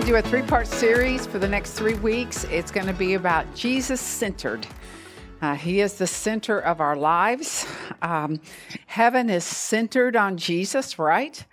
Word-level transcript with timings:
Going 0.00 0.14
to 0.14 0.22
do 0.22 0.28
a 0.28 0.30
three 0.30 0.48
part 0.48 0.66
series 0.66 1.26
for 1.26 1.38
the 1.38 1.48
next 1.48 1.72
three 1.72 1.96
weeks. 1.96 2.44
It's 2.44 2.70
going 2.70 2.86
to 2.86 2.94
be 2.94 3.14
about 3.14 3.54
Jesus 3.54 4.00
centered. 4.00 4.66
Uh, 5.42 5.54
he 5.54 5.82
is 5.82 5.94
the 5.94 6.06
center 6.06 6.58
of 6.58 6.80
our 6.80 6.96
lives. 6.96 7.66
Um, 8.00 8.40
heaven 8.86 9.28
is 9.28 9.44
centered 9.44 10.16
on 10.16 10.38
Jesus, 10.38 10.98
right? 10.98 11.44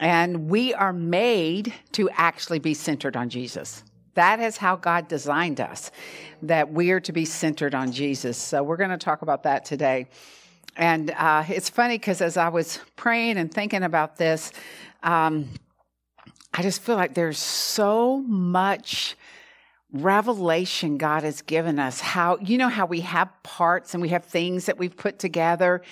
And 0.00 0.48
we 0.48 0.74
are 0.74 0.92
made 0.92 1.72
to 1.92 2.10
actually 2.10 2.58
be 2.58 2.74
centered 2.74 3.16
on 3.16 3.28
Jesus. 3.28 3.84
That 4.14 4.40
is 4.40 4.56
how 4.56 4.74
God 4.74 5.06
designed 5.06 5.60
us, 5.60 5.92
that 6.42 6.72
we 6.72 6.90
are 6.90 7.00
to 7.00 7.12
be 7.12 7.24
centered 7.24 7.76
on 7.76 7.92
Jesus. 7.92 8.36
So 8.36 8.64
we're 8.64 8.78
going 8.78 8.90
to 8.90 8.98
talk 8.98 9.22
about 9.22 9.44
that 9.44 9.64
today. 9.64 10.08
And 10.76 11.12
uh, 11.12 11.44
it's 11.46 11.70
funny 11.70 11.98
because 11.98 12.20
as 12.20 12.36
I 12.36 12.48
was 12.48 12.80
praying 12.96 13.36
and 13.36 13.52
thinking 13.52 13.84
about 13.84 14.16
this, 14.16 14.50
um, 15.04 15.48
I 16.52 16.62
just 16.62 16.82
feel 16.82 16.96
like 16.96 17.14
there's 17.14 17.38
so 17.38 18.18
much 18.26 19.16
revelation 19.92 20.98
God 20.98 21.22
has 21.22 21.42
given 21.42 21.78
us. 21.78 22.00
How, 22.00 22.38
you 22.38 22.58
know, 22.58 22.68
how 22.68 22.86
we 22.86 23.00
have 23.00 23.30
parts 23.42 23.94
and 23.94 24.00
we 24.02 24.10
have 24.10 24.24
things 24.24 24.66
that 24.66 24.78
we've 24.78 24.96
put 24.96 25.18
together 25.18 25.82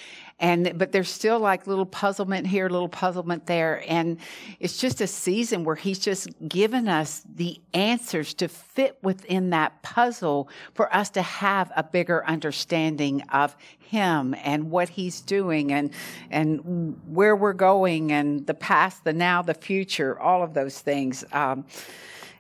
and, 0.41 0.79
but 0.79 0.93
there's 0.93 1.09
still 1.09 1.41
like 1.41 1.67
little 1.67 1.87
puzzlement 1.87 2.47
here, 2.47 2.69
little 2.69 2.89
puzzlement 2.89 3.47
there. 3.47 3.83
And 3.89 4.19
it's 4.61 4.77
just 4.77 5.01
a 5.01 5.07
season 5.09 5.65
where 5.65 5.75
He's 5.75 5.99
just 5.99 6.29
given 6.49 6.89
us 6.89 7.25
the 7.35 7.61
answers 7.75 8.35
to 8.35 8.49
fit 8.49 8.99
within 9.03 9.51
that 9.51 9.83
puzzle 9.83 10.49
for 10.75 10.95
us 10.95 11.11
to 11.11 11.23
have 11.23 11.73
a 11.75 11.83
bigger 11.83 12.25
understanding 12.25 13.23
of 13.31 13.57
Him 13.81 14.35
and 14.45 14.71
what 14.71 14.91
He's 14.91 15.21
doing 15.21 15.73
and, 15.73 15.91
and 16.31 17.01
where 17.09 17.35
we're 17.35 17.53
going 17.53 18.13
and 18.13 18.47
the 18.47 18.55
past, 18.55 19.03
the 19.03 19.13
now, 19.13 19.43
the 19.43 19.55
future, 19.55 20.19
all 20.21 20.45
of 20.45 20.55
those 20.55 20.79
things. 20.79 21.25
Um, 21.33 21.65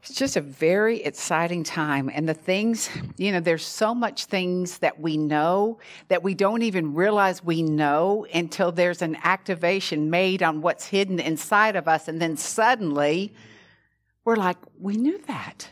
it's 0.00 0.14
just 0.14 0.36
a 0.36 0.41
very 0.41 1.02
exciting 1.02 1.64
time. 1.64 2.10
And 2.12 2.28
the 2.28 2.34
things, 2.34 2.88
you 3.16 3.32
know, 3.32 3.41
there's 3.41 3.64
so 3.64 3.94
much 3.94 4.27
things 4.27 4.78
that 4.78 5.00
we 5.00 5.16
know 5.16 5.78
that 6.08 6.22
we 6.22 6.34
don't 6.34 6.62
even 6.62 6.94
realize 6.94 7.42
we 7.42 7.62
know 7.62 8.26
until 8.32 8.70
there's 8.70 9.02
an 9.02 9.16
activation 9.24 10.10
made 10.10 10.42
on 10.42 10.60
what's 10.60 10.86
hidden 10.86 11.19
inside 11.19 11.74
of 11.76 11.88
us. 11.88 12.06
And 12.08 12.20
then 12.20 12.36
suddenly 12.36 13.34
we're 14.24 14.36
like, 14.36 14.58
we 14.78 14.96
knew 14.96 15.19
that. 15.26 15.69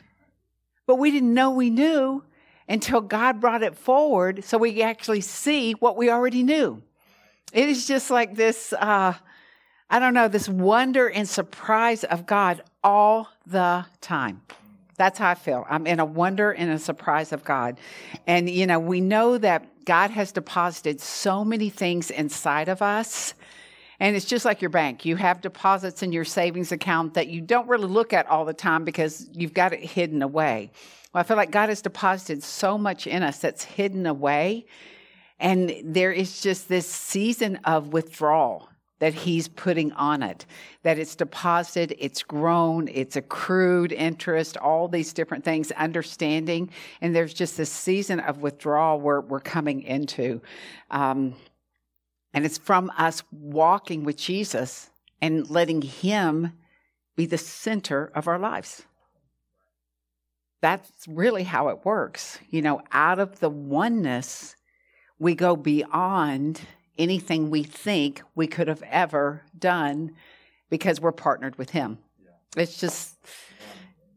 But 0.86 0.96
we 0.96 1.10
didn't 1.10 1.34
know 1.34 1.50
we 1.50 1.70
knew 1.70 2.24
until 2.68 3.00
God 3.00 3.40
brought 3.40 3.62
it 3.62 3.76
forward 3.76 4.44
so 4.44 4.58
we 4.58 4.82
actually 4.82 5.20
see 5.20 5.72
what 5.72 5.96
we 5.96 6.10
already 6.10 6.42
knew. 6.42 6.82
It 7.52 7.68
is 7.68 7.86
just 7.86 8.10
like 8.10 8.34
this, 8.34 8.72
uh, 8.72 9.14
I 9.88 9.98
don't 9.98 10.14
know, 10.14 10.26
this 10.26 10.48
wonder 10.48 11.08
and 11.08 11.28
surprise 11.28 12.02
of 12.02 12.26
God 12.26 12.62
all 12.82 13.28
the 13.46 13.86
time. 14.00 14.42
That's 14.96 15.18
how 15.18 15.30
I 15.30 15.34
feel. 15.34 15.66
I'm 15.68 15.86
in 15.86 16.00
a 16.00 16.04
wonder 16.04 16.50
and 16.52 16.70
a 16.70 16.78
surprise 16.78 17.32
of 17.32 17.44
God. 17.44 17.78
And, 18.26 18.48
you 18.48 18.66
know, 18.66 18.78
we 18.78 19.00
know 19.00 19.38
that 19.38 19.84
God 19.84 20.10
has 20.10 20.32
deposited 20.32 21.00
so 21.00 21.44
many 21.44 21.68
things 21.68 22.10
inside 22.10 22.68
of 22.68 22.82
us. 22.82 23.34
And 24.00 24.16
it's 24.16 24.26
just 24.26 24.44
like 24.44 24.60
your 24.60 24.70
bank. 24.70 25.04
You 25.04 25.16
have 25.16 25.40
deposits 25.40 26.02
in 26.02 26.12
your 26.12 26.24
savings 26.24 26.72
account 26.72 27.14
that 27.14 27.28
you 27.28 27.40
don't 27.40 27.68
really 27.68 27.86
look 27.86 28.12
at 28.12 28.26
all 28.26 28.44
the 28.44 28.54
time 28.54 28.84
because 28.84 29.28
you've 29.32 29.54
got 29.54 29.72
it 29.72 29.80
hidden 29.80 30.22
away. 30.22 30.70
Well, 31.12 31.20
I 31.20 31.24
feel 31.24 31.36
like 31.36 31.50
God 31.50 31.68
has 31.68 31.82
deposited 31.82 32.42
so 32.42 32.76
much 32.76 33.06
in 33.06 33.22
us 33.22 33.38
that's 33.38 33.64
hidden 33.64 34.06
away. 34.06 34.66
And 35.38 35.74
there 35.84 36.12
is 36.12 36.40
just 36.40 36.68
this 36.68 36.86
season 36.86 37.56
of 37.64 37.92
withdrawal 37.92 38.68
that 38.98 39.12
he's 39.12 39.48
putting 39.48 39.92
on 39.92 40.22
it, 40.22 40.46
that 40.82 40.98
it's 40.98 41.14
deposited, 41.14 41.96
it's 41.98 42.22
grown, 42.22 42.88
it's 42.88 43.16
accrued 43.16 43.92
interest, 43.92 44.56
all 44.56 44.88
these 44.88 45.12
different 45.12 45.44
things, 45.44 45.70
understanding. 45.72 46.70
And 47.00 47.14
there's 47.14 47.34
just 47.34 47.56
this 47.56 47.70
season 47.70 48.20
of 48.20 48.40
withdrawal 48.40 49.00
where 49.00 49.20
we're 49.20 49.40
coming 49.40 49.82
into. 49.82 50.40
Um, 50.90 51.34
and 52.32 52.44
it's 52.44 52.58
from 52.58 52.90
us 52.96 53.22
walking 53.30 54.04
with 54.04 54.16
Jesus 54.16 54.90
and 55.20 55.48
letting 55.50 55.82
him 55.82 56.52
be 57.16 57.26
the 57.26 57.38
center 57.38 58.10
of 58.14 58.28
our 58.28 58.38
lives. 58.38 58.84
That's 60.62 60.90
really 61.06 61.44
how 61.44 61.68
it 61.68 61.84
works. 61.84 62.38
You 62.50 62.62
know, 62.62 62.80
out 62.92 63.18
of 63.18 63.40
the 63.40 63.50
oneness, 63.50 64.56
we 65.18 65.34
go 65.34 65.56
beyond 65.56 66.60
anything 66.98 67.50
we 67.50 67.62
think 67.62 68.22
we 68.34 68.46
could 68.46 68.68
have 68.68 68.82
ever 68.84 69.42
done 69.58 70.12
because 70.70 71.00
we're 71.00 71.12
partnered 71.12 71.56
with 71.56 71.70
Him. 71.70 71.98
It's 72.56 72.78
just, 72.78 73.18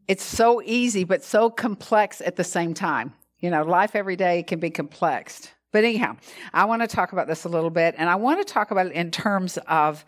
it's 0.08 0.24
so 0.24 0.62
easy, 0.64 1.04
but 1.04 1.22
so 1.22 1.50
complex 1.50 2.20
at 2.20 2.36
the 2.36 2.44
same 2.44 2.74
time. 2.74 3.12
You 3.40 3.50
know, 3.50 3.62
life 3.62 3.94
every 3.94 4.16
day 4.16 4.42
can 4.42 4.60
be 4.60 4.70
complex. 4.70 5.48
But 5.72 5.84
anyhow, 5.84 6.16
I 6.52 6.64
want 6.64 6.82
to 6.82 6.88
talk 6.88 7.12
about 7.12 7.28
this 7.28 7.44
a 7.44 7.48
little 7.48 7.70
bit, 7.70 7.94
and 7.96 8.08
I 8.08 8.16
want 8.16 8.44
to 8.44 8.52
talk 8.52 8.70
about 8.70 8.86
it 8.86 8.92
in 8.92 9.10
terms 9.10 9.58
of 9.68 10.04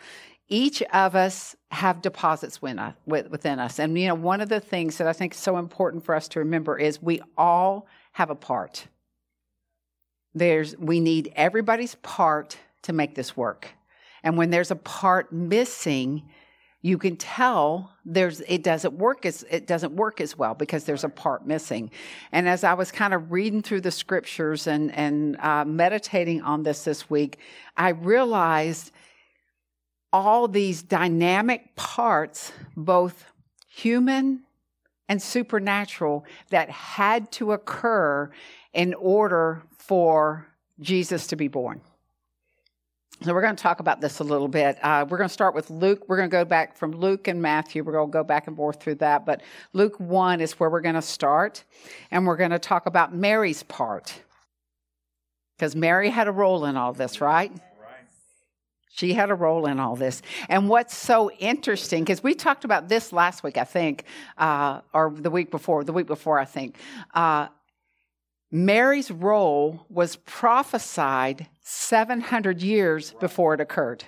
each 0.48 0.82
of 0.82 1.14
us 1.14 1.56
have 1.70 2.02
deposits 2.02 2.58
uh, 2.62 2.92
within 3.06 3.58
us. 3.58 3.78
And, 3.78 3.98
you 3.98 4.08
know, 4.08 4.14
one 4.14 4.40
of 4.40 4.48
the 4.48 4.60
things 4.60 4.98
that 4.98 5.06
I 5.06 5.12
think 5.12 5.34
is 5.34 5.40
so 5.40 5.56
important 5.56 6.04
for 6.04 6.14
us 6.14 6.28
to 6.28 6.40
remember 6.40 6.78
is 6.78 7.00
we 7.00 7.22
all 7.38 7.86
have 8.12 8.28
a 8.28 8.34
part. 8.34 8.86
There's, 10.34 10.76
we 10.76 11.00
need 11.00 11.32
everybody's 11.36 11.94
part 11.96 12.56
to 12.82 12.92
make 12.92 13.14
this 13.14 13.36
work. 13.36 13.68
And 14.22 14.36
when 14.36 14.50
there's 14.50 14.70
a 14.70 14.76
part 14.76 15.32
missing, 15.32 16.22
you 16.80 16.98
can 16.98 17.16
tell 17.16 17.92
there's 18.04 18.40
it 18.40 18.64
doesn't 18.64 18.94
work 18.94 19.24
as 19.24 19.44
it 19.48 19.68
doesn't 19.68 19.94
work 19.94 20.20
as 20.20 20.36
well 20.36 20.54
because 20.54 20.84
there's 20.84 21.04
a 21.04 21.08
part 21.08 21.46
missing. 21.46 21.90
And 22.32 22.48
as 22.48 22.64
I 22.64 22.74
was 22.74 22.90
kind 22.90 23.14
of 23.14 23.30
reading 23.30 23.62
through 23.62 23.82
the 23.82 23.92
scriptures 23.92 24.66
and 24.66 24.92
and 24.92 25.36
uh, 25.38 25.64
meditating 25.64 26.42
on 26.42 26.64
this 26.64 26.84
this 26.84 27.08
week, 27.08 27.38
I 27.76 27.90
realized 27.90 28.90
all 30.12 30.48
these 30.48 30.82
dynamic 30.82 31.74
parts, 31.76 32.52
both 32.76 33.26
human 33.68 34.42
and 35.08 35.22
supernatural, 35.22 36.24
that 36.50 36.68
had 36.68 37.30
to 37.32 37.52
occur 37.52 38.30
in 38.72 38.94
order 38.94 39.62
for 39.78 40.46
Jesus 40.80 41.26
to 41.28 41.36
be 41.36 41.48
born. 41.48 41.80
So 43.22 43.32
we're 43.32 43.42
going 43.42 43.54
to 43.54 43.62
talk 43.62 43.78
about 43.78 44.00
this 44.00 44.18
a 44.18 44.24
little 44.24 44.48
bit. 44.48 44.82
Uh, 44.82 45.06
we're 45.08 45.18
going 45.18 45.28
to 45.28 45.32
start 45.32 45.54
with 45.54 45.70
Luke. 45.70 46.08
We're 46.08 46.16
going 46.16 46.28
to 46.28 46.36
go 46.36 46.44
back 46.44 46.76
from 46.76 46.90
Luke 46.90 47.28
and 47.28 47.40
Matthew. 47.40 47.84
We're 47.84 47.92
going 47.92 48.08
to 48.08 48.12
go 48.12 48.24
back 48.24 48.48
and 48.48 48.56
forth 48.56 48.82
through 48.82 48.96
that. 48.96 49.24
But 49.24 49.42
Luke 49.72 50.00
1 50.00 50.40
is 50.40 50.58
where 50.58 50.68
we're 50.68 50.80
going 50.80 50.96
to 50.96 51.02
start. 51.02 51.62
And 52.10 52.26
we're 52.26 52.36
going 52.36 52.50
to 52.50 52.58
talk 52.58 52.86
about 52.86 53.14
Mary's 53.14 53.62
part. 53.62 54.12
Because 55.56 55.76
Mary 55.76 56.10
had 56.10 56.26
a 56.26 56.32
role 56.32 56.64
in 56.64 56.76
all 56.76 56.92
this, 56.92 57.20
right? 57.20 57.52
She 58.94 59.14
had 59.14 59.30
a 59.30 59.34
role 59.34 59.66
in 59.66 59.78
all 59.80 59.96
this. 59.96 60.20
And 60.48 60.68
what's 60.68 60.94
so 60.96 61.30
interesting, 61.38 62.02
because 62.04 62.22
we 62.22 62.34
talked 62.34 62.64
about 62.64 62.88
this 62.88 63.12
last 63.12 63.42
week, 63.42 63.56
I 63.56 63.64
think, 63.64 64.04
uh, 64.36 64.80
or 64.92 65.10
the 65.16 65.30
week 65.30 65.50
before, 65.50 65.82
the 65.84 65.94
week 65.94 66.06
before, 66.06 66.38
I 66.38 66.44
think. 66.44 66.76
Uh, 67.14 67.48
Mary's 68.52 69.10
role 69.10 69.86
was 69.88 70.16
prophesied 70.16 71.46
700 71.62 72.62
years 72.62 73.14
before 73.18 73.54
it 73.54 73.60
occurred. 73.60 74.04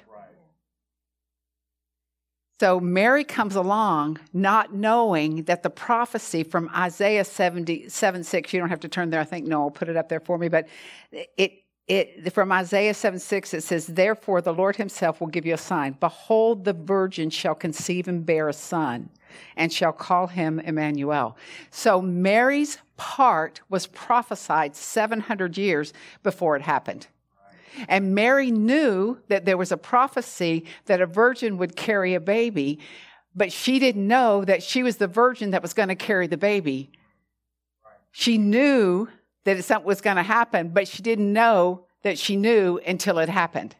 So 2.60 2.78
Mary 2.78 3.24
comes 3.24 3.56
along 3.56 4.20
not 4.32 4.72
knowing 4.74 5.44
that 5.44 5.62
the 5.62 5.70
prophecy 5.70 6.44
from 6.44 6.70
Isaiah 6.74 7.24
70, 7.24 7.88
7 7.88 8.22
6, 8.22 8.52
you 8.52 8.60
don't 8.60 8.68
have 8.68 8.80
to 8.80 8.88
turn 8.88 9.10
there, 9.10 9.20
I 9.20 9.24
think 9.24 9.46
no, 9.46 9.62
I'll 9.62 9.70
put 9.70 9.88
it 9.88 9.96
up 9.96 10.08
there 10.08 10.20
for 10.20 10.38
me, 10.38 10.48
but 10.48 10.68
it 11.36 11.64
it 11.86 12.32
from 12.32 12.50
Isaiah 12.50 12.94
7 12.94 13.18
6, 13.18 13.54
it 13.54 13.62
says, 13.62 13.86
Therefore 13.86 14.40
the 14.40 14.54
Lord 14.54 14.76
himself 14.76 15.20
will 15.20 15.28
give 15.28 15.44
you 15.44 15.54
a 15.54 15.58
sign. 15.58 15.96
Behold, 16.00 16.64
the 16.64 16.72
virgin 16.72 17.28
shall 17.28 17.54
conceive 17.54 18.08
and 18.08 18.24
bear 18.24 18.48
a 18.48 18.54
son, 18.54 19.10
and 19.56 19.70
shall 19.70 19.92
call 19.92 20.28
him 20.28 20.60
Emmanuel. 20.60 21.36
So 21.70 22.00
Mary's 22.00 22.78
part 22.96 23.60
was 23.68 23.86
prophesied 23.86 24.76
700 24.76 25.58
years 25.58 25.92
before 26.22 26.56
it 26.56 26.62
happened. 26.62 27.06
And 27.88 28.14
Mary 28.14 28.50
knew 28.50 29.18
that 29.28 29.44
there 29.44 29.56
was 29.56 29.72
a 29.72 29.76
prophecy 29.76 30.64
that 30.86 31.00
a 31.00 31.06
virgin 31.06 31.58
would 31.58 31.74
carry 31.74 32.14
a 32.14 32.20
baby, 32.20 32.78
but 33.34 33.52
she 33.52 33.78
didn't 33.78 34.06
know 34.06 34.44
that 34.44 34.62
she 34.62 34.82
was 34.82 34.96
the 34.96 35.08
virgin 35.08 35.50
that 35.50 35.62
was 35.62 35.74
going 35.74 35.88
to 35.88 35.96
carry 35.96 36.26
the 36.26 36.36
baby. 36.36 36.92
She 38.12 38.38
knew 38.38 39.08
that 39.44 39.62
something 39.64 39.86
was 39.86 40.00
going 40.00 40.16
to 40.16 40.22
happen, 40.22 40.68
but 40.68 40.86
she 40.86 41.02
didn't 41.02 41.32
know 41.32 41.86
that 42.02 42.18
she 42.18 42.36
knew 42.36 42.78
until 42.86 43.18
it 43.18 43.28
happened. 43.28 43.74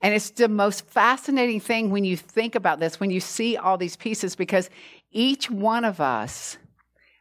And 0.00 0.14
it's 0.14 0.30
the 0.30 0.48
most 0.48 0.86
fascinating 0.86 1.60
thing 1.60 1.90
when 1.90 2.04
you 2.04 2.16
think 2.16 2.54
about 2.54 2.78
this, 2.78 3.00
when 3.00 3.10
you 3.10 3.20
see 3.20 3.56
all 3.56 3.78
these 3.78 3.96
pieces, 3.96 4.36
because 4.36 4.68
each 5.10 5.50
one 5.50 5.84
of 5.84 6.00
us, 6.00 6.58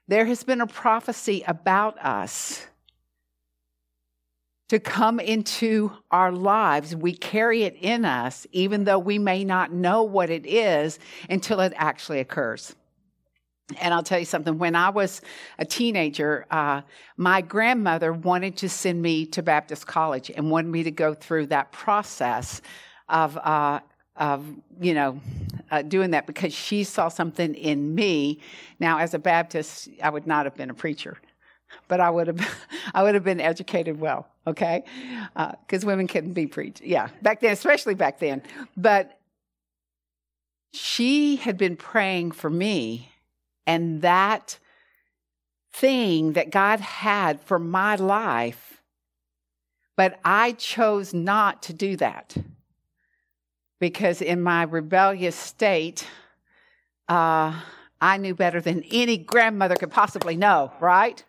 there 0.08 0.26
has 0.26 0.44
been 0.44 0.62
a 0.62 0.68
prophecy 0.68 1.44
about 1.48 1.98
us 2.04 2.68
to 4.70 4.80
come 4.80 5.20
into 5.20 5.92
our 6.12 6.32
lives. 6.32 6.96
We 6.96 7.14
carry 7.14 7.64
it 7.64 7.78
in 7.80 8.06
us, 8.06 8.48
even 8.52 8.86
though 8.86 9.00
we 9.00 9.20
may 9.20 9.44
not 9.44 9.72
know 9.72 10.04
what 10.04 10.30
it 10.30 10.46
is 10.46 11.00
until 11.30 11.60
it 11.60 11.74
actually 11.76 12.20
occurs. 12.20 12.76
And 13.80 13.94
I'll 13.94 14.04
tell 14.04 14.20
you 14.20 14.26
something, 14.26 14.58
when 14.58 14.76
I 14.76 14.90
was 14.90 15.22
a 15.58 15.66
teenager, 15.66 16.46
uh, 16.52 16.82
my 17.18 17.42
grandmother 17.42 18.12
wanted 18.12 18.58
to 18.58 18.70
send 18.70 19.02
me 19.02 19.26
to 19.28 19.42
Baptist 19.42 19.88
college 19.88 20.30
and 20.30 20.52
wanted 20.52 20.70
me 20.70 20.84
to 20.84 20.92
go 20.92 21.14
through 21.14 21.48
that 21.48 21.72
process 21.72 22.62
of, 23.08 23.38
uh, 23.38 23.80
of 24.16 24.46
you 24.80 24.94
know, 24.94 25.20
uh, 25.72 25.82
doing 25.82 26.12
that 26.12 26.28
because 26.28 26.54
she 26.54 26.84
saw 26.84 27.08
something 27.08 27.56
in 27.56 27.96
me. 27.96 28.40
Now, 28.80 29.00
as 29.00 29.14
a 29.14 29.20
Baptist, 29.20 29.90
I 30.02 30.10
would 30.10 30.28
not 30.28 30.46
have 30.46 30.56
been 30.56 30.70
a 30.70 30.74
preacher, 30.74 31.18
but 31.88 32.00
I 32.00 32.10
would 32.10 32.28
have, 32.28 32.40
I 32.94 33.04
would 33.04 33.16
have 33.16 33.24
been 33.24 33.42
educated 33.42 34.00
well, 34.00 34.28
okay? 34.46 34.84
Because 35.66 35.84
uh, 35.84 35.88
women 35.88 36.08
couldn't 36.08 36.34
be 36.34 36.48
preached, 36.48 36.82
yeah, 36.82 37.10
back 37.22 37.40
then, 37.40 37.52
especially 37.52 37.96
back 37.96 38.20
then. 38.20 38.44
But 38.78 39.20
she 40.74 41.38
had 41.38 41.58
been 41.58 41.76
praying 41.76 42.32
for 42.32 42.50
me 42.50 43.10
and 43.66 44.02
that 44.02 44.60
thing 45.72 46.34
that 46.34 46.52
God 46.52 46.80
had 46.80 47.42
for 47.42 47.58
my 47.58 47.96
life, 47.96 48.82
but 49.96 50.20
I 50.24 50.52
chose 50.54 51.14
not 51.14 51.64
to 51.64 51.74
do 51.74 51.96
that 51.98 52.36
because 53.84 54.22
in 54.22 54.42
my 54.42 54.64
rebellious 54.64 55.36
state, 55.36 56.08
uh, 57.10 57.54
I 58.00 58.16
knew 58.16 58.34
better 58.34 58.62
than 58.62 58.82
any 58.90 59.18
grandmother 59.18 59.76
could 59.76 59.92
possibly 59.92 60.38
know, 60.38 60.72
right? 60.80 61.22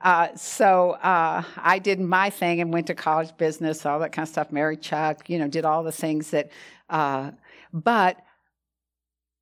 Uh, 0.00 0.34
so 0.36 0.92
uh, 0.92 1.42
I 1.58 1.78
did 1.78 2.00
my 2.00 2.30
thing 2.30 2.62
and 2.62 2.72
went 2.72 2.86
to 2.86 2.94
college 2.94 3.36
business, 3.36 3.84
all 3.84 3.98
that 3.98 4.12
kind 4.12 4.24
of 4.24 4.30
stuff, 4.30 4.50
married 4.50 4.80
Chuck, 4.80 5.28
you 5.28 5.38
know, 5.38 5.48
did 5.48 5.66
all 5.66 5.82
the 5.82 5.92
things 5.92 6.30
that, 6.30 6.50
uh, 6.88 7.32
but 7.74 8.22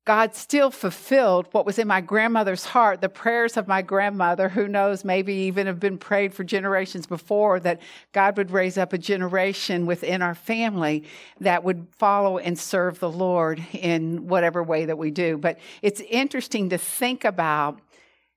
God 0.05 0.35
still 0.35 0.69
fulfilled 0.69 1.47
what 1.51 1.65
was 1.65 1.79
in 1.79 1.87
my 1.87 1.99
grandmother's 1.99 2.65
heart, 2.65 3.01
the 3.01 3.09
prayers 3.09 3.57
of 3.57 3.67
my 3.67 3.81
grandmother, 3.81 4.49
who 4.49 4.67
knows, 4.67 5.03
maybe 5.03 5.33
even 5.33 5.65
have 5.65 5.79
been 5.79 5.97
prayed 5.97 6.31
for 6.31 6.43
generations 6.43 7.07
before, 7.07 7.59
that 7.61 7.81
God 8.13 8.37
would 8.37 8.51
raise 8.51 8.77
up 8.77 8.93
a 8.93 8.99
generation 8.99 9.87
within 9.87 10.21
our 10.21 10.35
family 10.35 11.05
that 11.39 11.63
would 11.63 11.87
follow 11.97 12.37
and 12.37 12.57
serve 12.57 12.99
the 12.99 13.09
Lord 13.09 13.65
in 13.73 14.27
whatever 14.27 14.61
way 14.61 14.85
that 14.85 14.99
we 14.99 15.09
do. 15.09 15.37
But 15.37 15.57
it's 15.81 16.01
interesting 16.01 16.69
to 16.69 16.77
think 16.77 17.25
about 17.25 17.79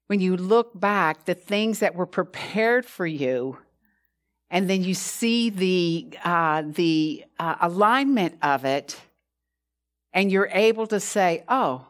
when 0.06 0.20
you 0.20 0.38
look 0.38 0.78
back 0.78 1.26
the 1.26 1.34
things 1.34 1.80
that 1.80 1.94
were 1.94 2.06
prepared 2.06 2.86
for 2.86 3.06
you 3.06 3.58
and 4.50 4.70
then 4.70 4.82
you 4.82 4.94
see 4.94 5.50
the 5.50 6.18
uh, 6.24 6.62
the 6.64 7.24
uh, 7.38 7.56
alignment 7.60 8.38
of 8.40 8.64
it 8.64 8.98
and 10.12 10.30
you're 10.32 10.50
able 10.52 10.86
to 10.86 11.00
say, 11.00 11.44
oh, 11.48 11.86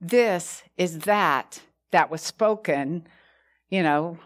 this 0.00 0.62
is 0.76 1.00
that 1.00 1.60
that 1.90 2.10
was 2.10 2.20
spoken, 2.20 3.06
you 3.68 3.82
know, 3.82 4.18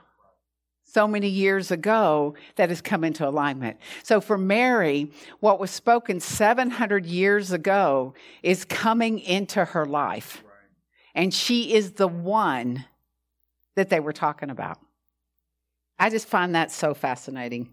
so 0.85 1.09
many 1.09 1.29
years 1.29 1.71
ago 1.71 2.35
that 2.57 2.69
has 2.69 2.83
come 2.83 3.03
into 3.03 3.27
alignment. 3.27 3.79
So 4.03 4.21
for 4.21 4.37
Mary, 4.37 5.11
what 5.41 5.59
was 5.59 5.71
spoken 5.71 6.21
700 6.21 7.07
years 7.07 7.51
ago 7.51 8.13
is 8.43 8.65
coming 8.67 9.19
into 9.19 9.65
her 9.65 9.87
life. 9.87 10.45
And 11.15 11.33
she 11.33 11.75
is 11.75 11.93
the 11.93 12.09
one 12.09 12.85
that 13.75 13.89
they 13.89 14.01
were 14.01 14.13
talking 14.13 14.51
about. 14.51 14.79
I 15.99 16.11
just 16.11 16.29
find 16.29 16.55
that 16.55 16.71
so 16.71 16.93
fascinating. 16.95 17.73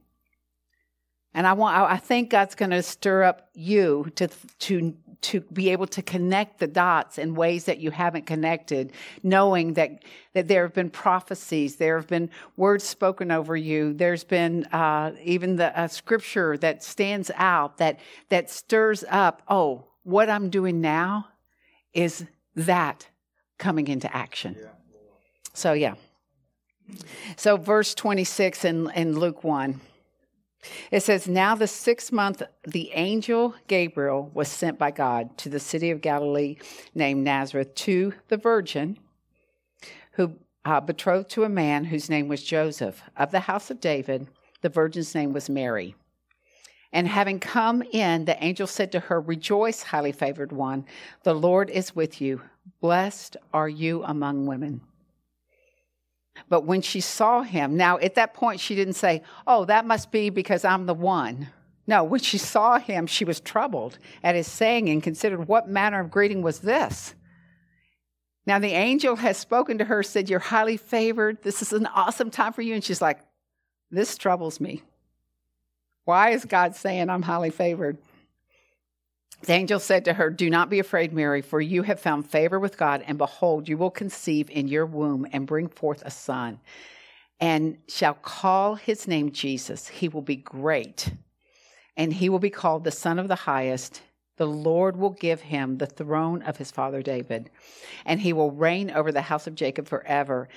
And 1.33 1.45
I 1.45 1.53
want 1.53 1.77
I 1.77 1.97
think 1.97 2.29
God's 2.29 2.55
going 2.55 2.71
to 2.71 2.81
stir 2.81 3.23
up 3.23 3.49
you 3.53 4.11
to 4.15 4.27
to 4.59 4.95
to 5.21 5.41
be 5.41 5.69
able 5.69 5.87
to 5.87 6.01
connect 6.01 6.59
the 6.59 6.67
dots 6.67 7.17
in 7.17 7.35
ways 7.35 7.65
that 7.65 7.79
you 7.79 7.91
haven't 7.91 8.25
connected, 8.25 8.91
knowing 9.21 9.73
that, 9.73 10.03
that 10.33 10.47
there 10.47 10.63
have 10.63 10.73
been 10.73 10.89
prophecies, 10.89 11.75
there 11.75 11.97
have 11.97 12.07
been 12.07 12.29
words 12.55 12.85
spoken 12.85 13.29
over 13.29 13.55
you, 13.55 13.93
there's 13.93 14.23
been 14.23 14.63
uh, 14.65 15.11
even 15.21 15.57
the 15.57 15.77
uh, 15.77 15.87
scripture 15.87 16.57
that 16.57 16.83
stands 16.83 17.29
out 17.35 17.77
that, 17.77 17.99
that 18.29 18.49
stirs 18.49 19.03
up, 19.09 19.41
oh, 19.49 19.83
what 20.03 20.29
I'm 20.29 20.49
doing 20.49 20.79
now 20.79 21.27
is 21.93 22.25
that 22.55 23.07
coming 23.57 23.87
into 23.89 24.13
action. 24.15 24.55
Yeah. 24.57 24.67
So, 25.53 25.73
yeah. 25.73 25.95
So, 27.35 27.57
verse 27.57 27.93
26 27.93 28.65
in, 28.65 28.89
in 28.91 29.19
Luke 29.19 29.43
1. 29.43 29.81
It 30.91 31.03
says, 31.03 31.27
Now 31.27 31.56
the 31.56 31.67
sixth 31.67 32.11
month, 32.11 32.41
the 32.67 32.91
angel 32.94 33.56
Gabriel 33.67 34.29
was 34.33 34.50
sent 34.50 34.77
by 34.77 34.91
God 34.91 35.38
to 35.39 35.50
the 35.50 35.59
city 35.59 35.91
of 35.91 36.01
Galilee 36.01 36.57
named 36.94 37.23
Nazareth 37.23 37.75
to 37.75 38.13
the 38.27 38.38
virgin 38.38 38.97
who 40.13 40.35
uh, 40.65 40.81
betrothed 40.81 41.29
to 41.31 41.45
a 41.45 41.50
man 41.50 41.85
whose 41.85 42.09
name 42.09 42.27
was 42.27 42.44
Joseph 42.44 43.01
of 43.15 43.31
the 43.31 43.41
house 43.41 43.71
of 43.71 43.79
David. 43.79 44.27
The 44.61 44.69
virgin's 44.69 45.15
name 45.15 45.31
was 45.31 45.50
Mary. 45.50 45.95
And 46.91 47.07
having 47.07 47.39
come 47.39 47.83
in, 47.91 48.25
the 48.25 48.44
angel 48.44 48.67
said 48.67 48.91
to 48.94 49.00
her, 49.00 49.21
Rejoice, 49.21 49.83
highly 49.83 50.11
favored 50.11 50.51
one, 50.51 50.85
the 51.23 51.35
Lord 51.35 51.69
is 51.69 51.95
with 51.95 52.19
you. 52.19 52.41
Blessed 52.81 53.38
are 53.53 53.69
you 53.69 54.03
among 54.03 54.47
women. 54.47 54.81
But 56.47 56.65
when 56.65 56.81
she 56.81 57.01
saw 57.01 57.41
him, 57.41 57.75
now 57.75 57.97
at 57.97 58.15
that 58.15 58.33
point, 58.33 58.59
she 58.59 58.75
didn't 58.75 58.94
say, 58.94 59.24
Oh, 59.45 59.65
that 59.65 59.86
must 59.86 60.12
be 60.12 60.30
because 60.30 60.63
I'm 60.63 60.86
the 60.86 60.94
one. 60.94 61.50
No, 61.88 62.03
when 62.03 62.19
she 62.19 62.38
saw 62.38 62.77
him, 62.77 63.07
she 63.07 63.25
was 63.25 63.39
troubled 63.39 63.97
at 64.24 64.36
his 64.36 64.45
saying 64.45 64.89
and 64.89 65.01
considered 65.01 65.47
what 65.47 65.68
manner 65.68 66.00
of 66.00 66.12
greeting 66.12 66.44
was 66.44 66.59
this. 66.59 67.15
Now 68.45 68.59
the 68.59 68.73
angel 68.73 69.16
has 69.16 69.37
spoken 69.37 69.80
to 69.80 69.85
her, 69.85 70.04
said, 70.04 70.30
You're 70.30 70.40
highly 70.40 70.78
favored. 70.78 71.42
This 71.42 71.61
is 71.61 71.73
an 71.73 71.87
awesome 71.87 72.30
time 72.30 72.54
for 72.54 72.61
you. 72.61 72.73
And 72.73 72.83
she's 72.83 73.02
like, 73.02 73.19
This 73.92 74.18
troubles 74.18 74.59
me. 74.59 74.83
Why 76.06 76.31
is 76.31 76.45
God 76.45 76.75
saying 76.75 77.09
I'm 77.09 77.21
highly 77.21 77.49
favored? 77.49 77.97
The 79.41 79.53
angel 79.53 79.79
said 79.79 80.05
to 80.05 80.13
her, 80.13 80.29
Do 80.29 80.49
not 80.49 80.69
be 80.69 80.79
afraid, 80.79 81.13
Mary, 81.13 81.41
for 81.41 81.61
you 81.61 81.83
have 81.83 81.99
found 81.99 82.29
favor 82.29 82.59
with 82.59 82.77
God, 82.77 83.03
and 83.07 83.17
behold, 83.17 83.69
you 83.69 83.77
will 83.77 83.91
conceive 83.91 84.49
in 84.49 84.67
your 84.67 84.85
womb 84.85 85.25
and 85.31 85.47
bring 85.47 85.69
forth 85.69 86.03
a 86.05 86.11
son, 86.11 86.59
and 87.39 87.77
shall 87.87 88.15
call 88.15 88.75
his 88.75 89.07
name 89.07 89.31
Jesus. 89.31 89.87
He 89.87 90.09
will 90.09 90.21
be 90.21 90.35
great, 90.35 91.13
and 91.95 92.13
he 92.13 92.27
will 92.27 92.39
be 92.39 92.49
called 92.49 92.83
the 92.83 92.91
Son 92.91 93.17
of 93.17 93.29
the 93.29 93.35
Highest. 93.35 94.01
The 94.35 94.45
Lord 94.45 94.97
will 94.97 95.11
give 95.11 95.41
him 95.41 95.77
the 95.77 95.85
throne 95.85 96.41
of 96.41 96.57
his 96.57 96.71
father 96.71 97.01
David, 97.01 97.49
and 98.05 98.19
he 98.19 98.33
will 98.33 98.51
reign 98.51 98.91
over 98.91 99.11
the 99.11 99.21
house 99.21 99.47
of 99.47 99.55
Jacob 99.55 99.87
forever, 99.87 100.49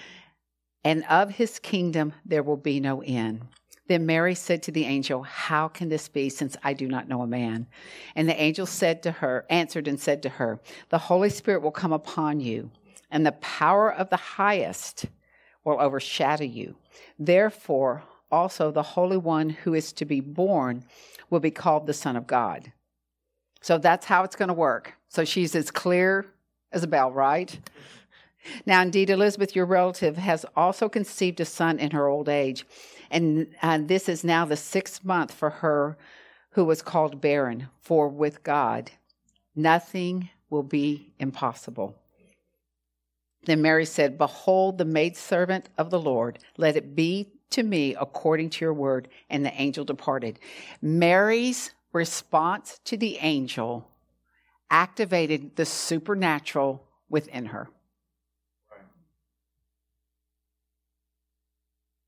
and 0.83 1.05
of 1.09 1.31
his 1.31 1.61
kingdom 1.61 2.15
there 2.25 2.43
will 2.43 2.57
be 2.57 2.81
no 2.81 3.01
end. 3.03 3.43
Then 3.89 4.07
Mary 4.07 4.35
said 4.35 4.63
to 4.65 4.73
the 4.73 4.85
angel, 4.85 5.23
How 5.23 5.69
can 5.69 5.89
this 5.89 6.09
be 6.09 6.29
since 6.29 6.57
I 6.63 6.73
do 6.73 6.87
not 6.87 7.09
know 7.09 7.23
a 7.23 7.27
man? 7.27 7.67
And 8.15 8.29
the 8.29 8.41
angel 8.41 8.67
said 8.67 9.03
to 9.03 9.13
her, 9.13 9.45
answered 9.51 9.89
and 9.89 9.99
said 9.99 10.23
to 10.23 10.29
her, 10.29 10.61
The 10.91 10.99
Holy 10.99 11.31
Spirit 11.31 11.63
will 11.63 11.73
come 11.73 11.93
upon 11.93 12.41
you, 12.41 12.71
and 13.11 13.27
the 13.27 13.33
power 13.33 13.93
of 13.93 14.09
the 14.11 14.17
highest 14.17 15.07
will 15.65 15.81
overshadow 15.81 16.45
you. 16.45 16.77
Therefore, 17.19 18.05
also 18.31 18.71
the 18.71 18.83
Holy 18.83 19.17
One 19.17 19.51
who 19.51 19.75
is 19.75 19.93
to 19.95 20.05
be 20.05 20.21
born 20.21 20.85
will 21.29 21.41
be 21.41 21.51
called 21.51 21.87
the 21.87 21.93
Son 21.93 22.17
of 22.17 22.27
God. 22.27 22.73
So 23.61 23.79
that's 23.79 24.07
how 24.07 24.25
it's 24.25 24.37
going 24.37 24.49
to 24.49 24.55
work. 24.55 24.95
So 25.09 25.25
she's 25.25 25.55
as 25.55 25.71
clear 25.71 26.27
as 26.73 26.83
a 26.83 26.89
bell, 26.89 27.13
right? 27.13 27.59
Now, 28.67 28.83
indeed, 28.83 29.09
Elizabeth, 29.09 29.55
your 29.55 29.67
relative, 29.67 30.17
has 30.17 30.45
also 30.57 30.89
conceived 30.89 31.41
a 31.41 31.45
son 31.45 31.79
in 31.79 31.93
her 31.93 32.09
old 32.09 32.29
age. 32.29 32.67
And 33.13 33.55
uh, 33.63 33.79
this 33.81 34.09
is 34.09 34.25
now 34.25 34.45
the 34.47 34.57
sixth 34.57 35.05
month 35.05 35.33
for 35.33 35.51
her 35.51 35.97
who 36.51 36.65
was 36.65 36.83
called 36.83 37.21
barren, 37.21 37.69
for 37.81 38.09
with 38.09 38.43
God 38.43 38.91
nothing 39.55 40.31
will 40.51 40.63
be 40.63 41.13
impossible. 41.19 41.97
Then 43.45 43.63
Mary 43.63 43.85
said, 43.85 44.19
Behold, 44.19 44.79
the 44.79 44.85
maidservant 44.85 45.69
of 45.77 45.91
the 45.91 46.01
Lord, 46.01 46.39
let 46.57 46.77
it 46.77 46.95
be 46.95 47.33
to 47.51 47.63
me 47.63 47.95
according 47.95 48.51
to 48.51 48.65
your 48.65 48.75
word. 48.75 49.09
And 49.29 49.45
the 49.45 49.61
angel 49.61 49.85
departed. 49.85 50.39
Mary's 50.81 51.73
response 51.93 52.81
to 52.85 52.97
the 52.97 53.19
angel 53.19 53.89
activated 54.71 55.57
the 55.57 55.67
supernatural 55.67 56.83
within 57.11 57.47
her. 57.47 57.69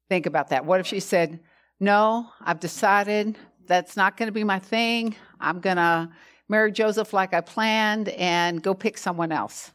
Think 0.09 0.27
about 0.27 0.51
that. 0.51 0.65
What 0.65 0.81
if 0.81 0.87
she 0.87 1.01
said, 1.01 1.41
No, 1.81 2.29
I've 2.41 2.61
decided 2.61 3.37
that's 3.67 3.97
not 3.97 4.17
going 4.17 4.27
to 4.27 4.33
be 4.33 4.45
my 4.45 4.59
thing. 4.59 5.17
I'm 5.41 5.61
going 5.61 5.77
to 5.77 6.11
marry 6.49 6.73
Joseph 6.73 7.13
like 7.13 7.33
I 7.33 7.41
planned 7.41 8.09
and 8.11 8.63
go 8.63 8.75
pick 8.75 8.99
someone 8.99 9.33
else. 9.33 9.73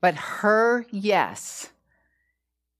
But 0.00 0.14
her 0.14 0.86
yes, 0.90 1.70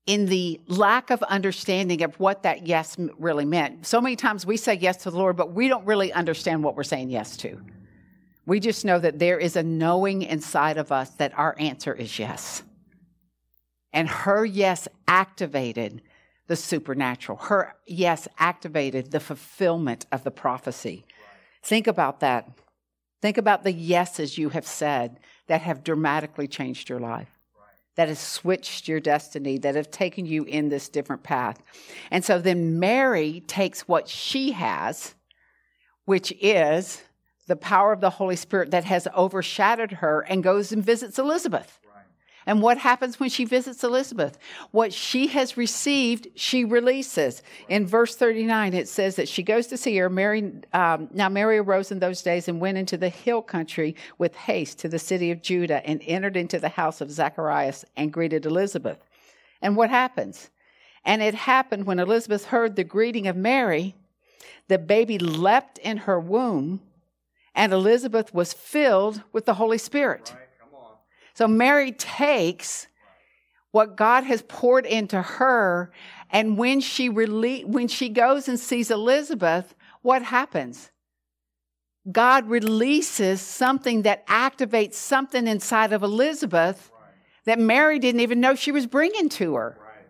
in 0.06 0.26
the 0.26 0.60
lack 0.66 1.10
of 1.10 1.22
understanding 1.24 2.02
of 2.02 2.18
what 2.18 2.42
that 2.42 2.66
yes 2.66 2.96
really 3.18 3.44
meant. 3.44 3.86
So 3.86 4.00
many 4.00 4.16
times 4.16 4.46
we 4.46 4.56
say 4.56 4.74
yes 4.74 4.98
to 4.98 5.10
the 5.10 5.16
Lord, 5.16 5.36
but 5.36 5.52
we 5.52 5.68
don't 5.68 5.86
really 5.86 6.12
understand 6.12 6.64
what 6.64 6.76
we're 6.76 6.82
saying 6.82 7.10
yes 7.10 7.36
to. 7.38 7.60
We 8.46 8.58
just 8.58 8.84
know 8.84 8.98
that 8.98 9.18
there 9.18 9.38
is 9.38 9.56
a 9.56 9.62
knowing 9.62 10.22
inside 10.22 10.78
of 10.78 10.90
us 10.90 11.10
that 11.10 11.38
our 11.38 11.54
answer 11.58 11.94
is 11.94 12.18
yes. 12.18 12.62
And 13.92 14.08
her 14.08 14.44
yes 14.44 14.88
activated 15.06 16.02
the 16.50 16.56
supernatural. 16.56 17.38
Her 17.38 17.76
yes 17.86 18.26
activated 18.36 19.12
the 19.12 19.20
fulfillment 19.20 20.06
of 20.10 20.24
the 20.24 20.32
prophecy. 20.32 21.04
Think 21.62 21.86
about 21.86 22.18
that. 22.20 22.50
Think 23.22 23.38
about 23.38 23.62
the 23.62 23.72
yeses 23.72 24.36
you 24.36 24.48
have 24.48 24.66
said 24.66 25.20
that 25.46 25.60
have 25.60 25.84
dramatically 25.84 26.48
changed 26.48 26.88
your 26.88 26.98
life, 26.98 27.38
that 27.94 28.08
have 28.08 28.18
switched 28.18 28.88
your 28.88 28.98
destiny, 28.98 29.58
that 29.58 29.76
have 29.76 29.92
taken 29.92 30.26
you 30.26 30.42
in 30.42 30.70
this 30.70 30.88
different 30.88 31.22
path. 31.22 31.62
And 32.10 32.24
so 32.24 32.40
then 32.40 32.80
Mary 32.80 33.44
takes 33.46 33.86
what 33.86 34.08
she 34.08 34.50
has, 34.50 35.14
which 36.04 36.32
is 36.40 37.00
the 37.46 37.54
power 37.54 37.92
of 37.92 38.00
the 38.00 38.10
Holy 38.10 38.34
Spirit 38.34 38.72
that 38.72 38.86
has 38.86 39.06
overshadowed 39.16 39.92
her, 39.92 40.22
and 40.22 40.42
goes 40.42 40.72
and 40.72 40.84
visits 40.84 41.16
Elizabeth. 41.16 41.78
And 42.46 42.62
what 42.62 42.78
happens 42.78 43.20
when 43.20 43.28
she 43.28 43.44
visits 43.44 43.84
Elizabeth? 43.84 44.38
What 44.70 44.92
she 44.92 45.26
has 45.28 45.56
received, 45.56 46.28
she 46.34 46.64
releases. 46.64 47.42
In 47.68 47.86
verse 47.86 48.16
39, 48.16 48.72
it 48.74 48.88
says 48.88 49.16
that 49.16 49.28
she 49.28 49.42
goes 49.42 49.66
to 49.68 49.76
see 49.76 49.96
her. 49.98 50.08
Mary, 50.08 50.52
um, 50.72 51.08
now 51.12 51.28
Mary 51.28 51.58
arose 51.58 51.92
in 51.92 51.98
those 51.98 52.22
days 52.22 52.48
and 52.48 52.60
went 52.60 52.78
into 52.78 52.96
the 52.96 53.10
hill 53.10 53.42
country 53.42 53.94
with 54.18 54.34
haste 54.34 54.78
to 54.80 54.88
the 54.88 54.98
city 54.98 55.30
of 55.30 55.42
Judah 55.42 55.86
and 55.86 56.02
entered 56.06 56.36
into 56.36 56.58
the 56.58 56.70
house 56.70 57.00
of 57.00 57.10
Zacharias 57.10 57.84
and 57.96 58.12
greeted 58.12 58.46
Elizabeth. 58.46 59.04
And 59.60 59.76
what 59.76 59.90
happens? 59.90 60.50
And 61.04 61.22
it 61.22 61.34
happened 61.34 61.86
when 61.86 61.98
Elizabeth 61.98 62.46
heard 62.46 62.76
the 62.76 62.84
greeting 62.84 63.26
of 63.26 63.36
Mary, 63.36 63.94
the 64.68 64.78
baby 64.78 65.18
leapt 65.18 65.78
in 65.78 65.98
her 65.98 66.18
womb, 66.18 66.80
and 67.54 67.72
Elizabeth 67.72 68.32
was 68.32 68.52
filled 68.52 69.22
with 69.32 69.44
the 69.44 69.54
Holy 69.54 69.78
Spirit. 69.78 70.34
Right. 70.34 70.49
So 71.40 71.48
Mary 71.48 71.92
takes 71.92 72.86
what 73.70 73.96
God 73.96 74.24
has 74.24 74.42
poured 74.42 74.84
into 74.84 75.22
her, 75.22 75.90
and 76.28 76.58
when 76.58 76.82
she 76.82 77.08
rele- 77.08 77.64
when 77.64 77.88
she 77.88 78.10
goes 78.10 78.46
and 78.46 78.60
sees 78.60 78.90
Elizabeth, 78.90 79.74
what 80.02 80.22
happens? 80.22 80.90
God 82.12 82.46
releases 82.46 83.40
something 83.40 84.02
that 84.02 84.26
activates 84.26 84.94
something 84.94 85.46
inside 85.46 85.94
of 85.94 86.02
Elizabeth 86.02 86.90
right. 86.92 87.14
that 87.46 87.58
Mary 87.58 87.98
didn't 87.98 88.20
even 88.20 88.40
know 88.40 88.54
she 88.54 88.70
was 88.70 88.86
bringing 88.86 89.30
to 89.30 89.54
her. 89.54 89.78
Right. 89.80 90.06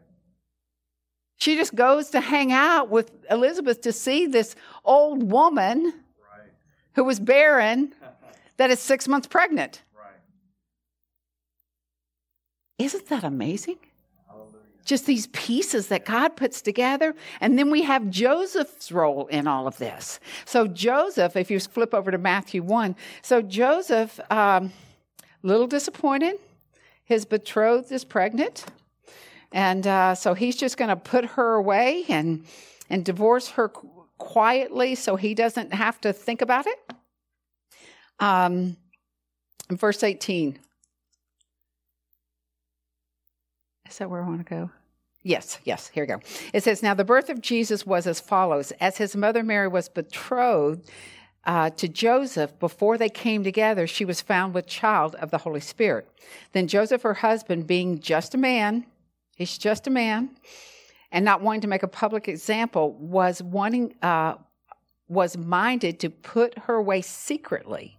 She 1.36 1.54
just 1.54 1.76
goes 1.76 2.10
to 2.10 2.20
hang 2.20 2.50
out 2.50 2.88
with 2.88 3.12
Elizabeth 3.30 3.82
to 3.82 3.92
see 3.92 4.26
this 4.26 4.56
old 4.84 5.30
woman 5.30 5.84
right. 5.84 6.50
who 6.96 7.04
was 7.04 7.20
barren 7.20 7.92
that 8.56 8.70
is 8.70 8.80
six 8.80 9.06
months 9.06 9.28
pregnant. 9.28 9.82
Isn't 12.80 13.08
that 13.08 13.24
amazing? 13.24 13.78
Just 14.84 15.06
these 15.06 15.26
pieces 15.28 15.88
that 15.88 16.04
God 16.06 16.34
puts 16.36 16.62
together. 16.62 17.14
And 17.40 17.58
then 17.58 17.70
we 17.70 17.82
have 17.82 18.08
Joseph's 18.08 18.90
role 18.90 19.26
in 19.26 19.46
all 19.46 19.66
of 19.66 19.76
this. 19.76 20.18
So, 20.46 20.66
Joseph, 20.66 21.36
if 21.36 21.50
you 21.50 21.60
flip 21.60 21.94
over 21.94 22.10
to 22.10 22.18
Matthew 22.18 22.62
1, 22.62 22.96
so 23.22 23.42
Joseph, 23.42 24.18
um, 24.30 24.72
little 25.42 25.66
disappointed. 25.66 26.38
His 27.04 27.24
betrothed 27.24 27.92
is 27.92 28.04
pregnant. 28.04 28.64
And 29.52 29.86
uh, 29.86 30.14
so 30.14 30.34
he's 30.34 30.56
just 30.56 30.76
going 30.76 30.90
to 30.90 30.96
put 30.96 31.24
her 31.24 31.54
away 31.54 32.04
and, 32.08 32.46
and 32.88 33.04
divorce 33.04 33.50
her 33.50 33.68
quietly 34.18 34.94
so 34.94 35.16
he 35.16 35.34
doesn't 35.34 35.74
have 35.74 36.00
to 36.02 36.12
think 36.12 36.40
about 36.40 36.66
it. 36.66 36.78
Um, 38.20 38.76
verse 39.70 40.02
18 40.02 40.58
Is 43.90 43.98
that 43.98 44.08
where 44.08 44.22
I 44.22 44.28
want 44.28 44.46
to 44.46 44.54
go? 44.54 44.70
Yes, 45.22 45.58
yes, 45.64 45.88
here 45.88 46.04
we 46.04 46.08
go. 46.08 46.20
It 46.54 46.62
says, 46.62 46.82
Now 46.82 46.94
the 46.94 47.04
birth 47.04 47.28
of 47.28 47.40
Jesus 47.42 47.84
was 47.84 48.06
as 48.06 48.20
follows 48.20 48.72
As 48.80 48.96
his 48.96 49.14
mother 49.14 49.42
Mary 49.42 49.68
was 49.68 49.88
betrothed 49.88 50.88
uh, 51.44 51.70
to 51.70 51.88
Joseph 51.88 52.58
before 52.58 52.96
they 52.96 53.08
came 53.08 53.42
together, 53.42 53.86
she 53.86 54.04
was 54.04 54.20
found 54.20 54.54
with 54.54 54.66
child 54.66 55.14
of 55.16 55.30
the 55.30 55.38
Holy 55.38 55.60
Spirit. 55.60 56.08
Then 56.52 56.68
Joseph, 56.68 57.02
her 57.02 57.14
husband, 57.14 57.66
being 57.66 57.98
just 57.98 58.34
a 58.34 58.38
man, 58.38 58.86
he's 59.36 59.58
just 59.58 59.86
a 59.86 59.90
man, 59.90 60.30
and 61.10 61.24
not 61.24 61.42
wanting 61.42 61.62
to 61.62 61.68
make 61.68 61.82
a 61.82 61.88
public 61.88 62.28
example, 62.28 62.92
was 62.92 63.42
wanting, 63.42 63.94
uh, 64.02 64.34
was 65.08 65.36
minded 65.36 65.98
to 66.00 66.10
put 66.10 66.56
her 66.60 66.74
away 66.76 67.02
secretly. 67.02 67.98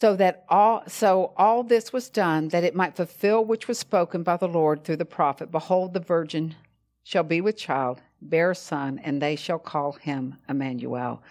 so 0.00 0.16
that 0.16 0.44
all 0.48 0.82
so 0.86 1.32
all 1.36 1.62
this 1.62 1.92
was 1.92 2.08
done 2.08 2.48
that 2.48 2.64
it 2.64 2.74
might 2.74 2.96
fulfill 2.96 3.44
which 3.44 3.68
was 3.68 3.78
spoken 3.78 4.22
by 4.22 4.36
the 4.36 4.48
Lord 4.48 4.84
through 4.84 4.96
the 4.96 5.04
prophet 5.04 5.50
behold 5.50 5.92
the 5.92 6.00
virgin 6.00 6.54
shall 7.02 7.24
be 7.24 7.40
with 7.40 7.56
child 7.56 8.00
bear 8.20 8.52
a 8.52 8.54
son 8.54 9.00
and 9.02 9.20
they 9.20 9.36
shall 9.36 9.58
call 9.58 9.92
him 9.92 10.36
Emmanuel. 10.48 11.22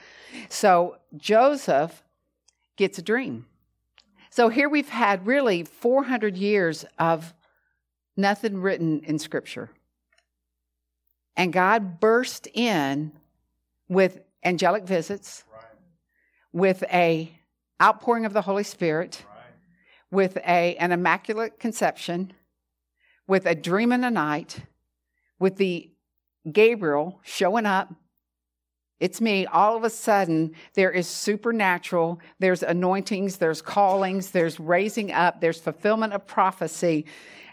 So 0.49 0.97
Joseph 1.15 2.03
gets 2.75 2.97
a 2.97 3.01
dream. 3.01 3.45
So 4.29 4.49
here 4.49 4.69
we've 4.69 4.89
had 4.89 5.25
really 5.25 5.63
400 5.63 6.37
years 6.37 6.85
of 6.99 7.33
nothing 8.15 8.61
written 8.61 9.01
in 9.03 9.19
scripture. 9.19 9.69
And 11.35 11.53
God 11.53 11.99
burst 11.99 12.47
in 12.53 13.11
with 13.87 14.19
angelic 14.43 14.83
visits 14.83 15.43
right. 15.53 15.63
with 16.51 16.83
a 16.91 17.31
outpouring 17.81 18.25
of 18.25 18.33
the 18.33 18.41
Holy 18.41 18.63
Spirit, 18.63 19.23
right. 19.29 19.53
with 20.11 20.37
a, 20.37 20.75
an 20.77 20.91
immaculate 20.91 21.59
conception, 21.59 22.33
with 23.27 23.45
a 23.45 23.55
dream 23.55 23.91
in 23.91 24.01
the 24.01 24.09
night, 24.09 24.61
with 25.39 25.57
the 25.57 25.91
Gabriel 26.51 27.19
showing 27.23 27.65
up. 27.65 27.93
It's 28.99 29.21
me. 29.21 29.45
All 29.45 29.77
of 29.77 29.83
a 29.83 29.91
sudden, 29.91 30.55
there 30.73 30.91
is 30.91 31.07
supernatural. 31.07 32.19
There's 32.39 32.63
anointings, 32.63 33.37
there's 33.37 33.61
callings, 33.61 34.31
there's 34.31 34.59
raising 34.59 35.11
up, 35.11 35.39
there's 35.39 35.59
fulfillment 35.59 36.13
of 36.13 36.25
prophecy. 36.25 37.05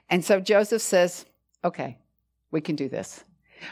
And 0.08 0.24
so 0.24 0.40
Joseph 0.40 0.80
says, 0.80 1.26
okay, 1.62 1.98
we 2.50 2.60
can 2.62 2.76
do 2.76 2.88
this. 2.88 3.24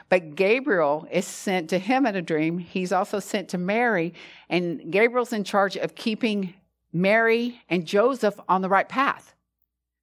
But 0.08 0.34
Gabriel 0.34 1.06
is 1.11 1.26
sent 1.26 1.70
to 1.70 1.78
him 1.78 2.06
in 2.06 2.16
a 2.16 2.22
dream. 2.22 2.58
He's 2.58 2.92
also 2.92 3.20
sent 3.20 3.49
to 3.50 3.58
Mary, 3.58 4.14
and 4.49 4.90
Gabriel's 4.90 5.32
in 5.32 5.44
charge 5.44 5.76
of 5.76 5.94
keeping 5.94 6.54
Mary 6.92 7.61
and 7.68 7.87
Joseph 7.87 8.38
on 8.49 8.62
the 8.62 8.68
right 8.68 8.88
path 8.88 9.34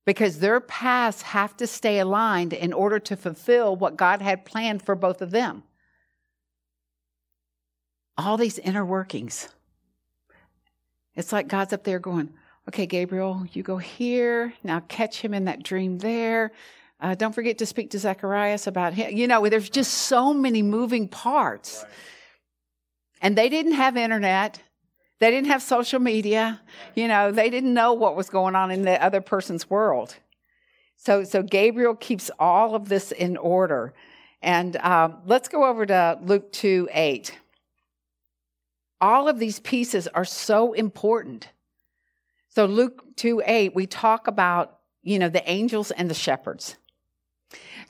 because 0.06 0.40
their 0.40 0.60
paths 0.60 1.22
have 1.22 1.56
to 1.58 1.68
stay 1.68 2.00
aligned 2.00 2.52
in 2.52 2.74
order 2.74 2.98
to 2.98 3.16
fulfill 3.16 3.76
what 3.76 3.96
God 3.96 4.22
had 4.22 4.44
planned 4.44 4.82
for 4.82 4.96
both 4.96 5.22
of 5.22 5.30
them. 5.30 5.62
All 8.18 8.36
these 8.36 8.58
inner 8.58 8.84
workings. 8.84 9.50
It's 11.16 11.32
like 11.32 11.48
God's 11.48 11.74
up 11.74 11.84
there 11.84 12.00
going, 12.00 12.34
okay, 12.68 12.86
Gabriel, 12.88 13.46
you 13.54 13.62
go 13.62 13.78
here. 13.78 14.54
Now 14.64 14.80
catch 14.88 15.22
him 15.22 15.34
in 15.34 15.46
that 15.46 15.62
dream 15.62 16.00
there. 16.00 16.54
Uh, 17.02 17.16
don't 17.16 17.34
forget 17.34 17.58
to 17.60 17.66
speak 17.66 17.92
to 17.92 18.00
Zacharias 18.00 18.68
about 18.68 18.94
him. 18.94 19.16
You 19.16 19.28
know, 19.28 19.48
there's 19.48 19.70
just 19.70 19.94
so 19.94 20.34
many 20.34 20.62
moving 20.62 21.08
parts. 21.08 21.84
Right. 21.84 21.94
And 23.22 23.38
they 23.38 23.50
didn't 23.50 23.74
have 23.74 23.96
internet. 23.96 24.62
They 25.20 25.32
didn't 25.32 25.48
have 25.48 25.62
social 25.62 26.00
media. 26.00 26.62
You 26.96 27.08
know, 27.08 27.32
they 27.32 27.50
didn't 27.50 27.74
know 27.74 27.94
what 27.94 28.16
was 28.16 28.30
going 28.30 28.56
on 28.56 28.72
in 28.72 28.84
the 28.84 29.02
other 29.04 29.22
person's 29.22 29.70
world. 29.70 30.16
So, 30.98 31.24
so 31.24 31.42
Gabriel 31.42 31.96
keeps 31.96 32.30
all 32.40 32.76
of 32.76 32.90
this 32.90 33.12
in 33.12 33.38
order. 33.38 33.94
And 34.42 34.76
uh, 34.78 35.10
let's 35.26 35.48
go 35.48 35.66
over 35.66 35.86
to 35.86 36.20
Luke 36.22 36.52
2 36.52 36.90
8. 36.92 37.38
All 39.02 39.30
of 39.30 39.40
these 39.40 39.62
pieces 39.62 40.08
are 40.10 40.26
so 40.26 40.74
important. 40.74 41.50
So, 42.50 42.66
Luke 42.66 43.16
2 43.16 43.42
8, 43.46 43.76
we 43.76 43.88
talk 43.88 44.28
about, 44.28 44.80
you 45.02 45.20
know, 45.20 45.30
the 45.30 45.50
angels 45.50 45.92
and 45.92 46.10
the 46.10 46.14
shepherds. 46.16 46.76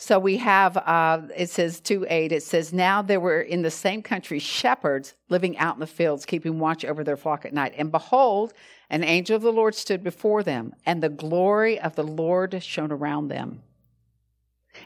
So 0.02 0.18
we 0.18 0.38
have, 0.38 0.78
uh, 0.78 1.24
it 1.36 1.50
says 1.50 1.82
2 1.82 2.06
8, 2.10 2.32
it 2.32 2.42
says, 2.42 2.72
Now 2.72 3.02
there 3.02 3.20
were 3.20 3.42
in 3.42 3.64
the 3.64 3.70
same 3.70 4.02
country 4.02 4.40
shepherds 4.40 5.14
living 5.28 5.58
out 5.58 5.76
in 5.76 5.82
the 5.82 5.88
fields, 5.88 6.26
keeping 6.26 6.58
watch 6.58 6.86
over 6.86 7.04
their 7.04 7.18
flock 7.18 7.44
at 7.44 7.54
night. 7.54 7.74
And 7.78 7.92
behold, 7.92 8.54
an 8.90 9.04
angel 9.04 9.36
of 9.36 9.42
the 9.42 9.52
Lord 9.52 9.76
stood 9.76 10.02
before 10.02 10.42
them, 10.42 10.74
and 10.86 11.04
the 11.04 11.10
glory 11.10 11.78
of 11.78 11.96
the 11.96 12.04
Lord 12.04 12.64
shone 12.64 12.94
around 12.94 13.28
them. 13.28 13.62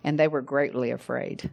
And 0.03 0.19
they 0.19 0.27
were 0.27 0.41
greatly 0.41 0.89
afraid. 0.89 1.51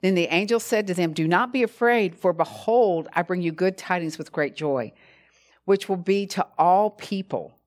Then 0.00 0.14
the 0.14 0.32
angel 0.32 0.60
said 0.60 0.86
to 0.86 0.94
them, 0.94 1.12
Do 1.12 1.26
not 1.26 1.52
be 1.52 1.64
afraid, 1.64 2.14
for 2.14 2.32
behold, 2.32 3.08
I 3.12 3.22
bring 3.22 3.42
you 3.42 3.50
good 3.50 3.76
tidings 3.76 4.16
with 4.16 4.30
great 4.30 4.54
joy, 4.54 4.92
which 5.64 5.88
will 5.88 5.96
be 5.96 6.28
to 6.28 6.46
all 6.56 6.90
people. 6.90 7.58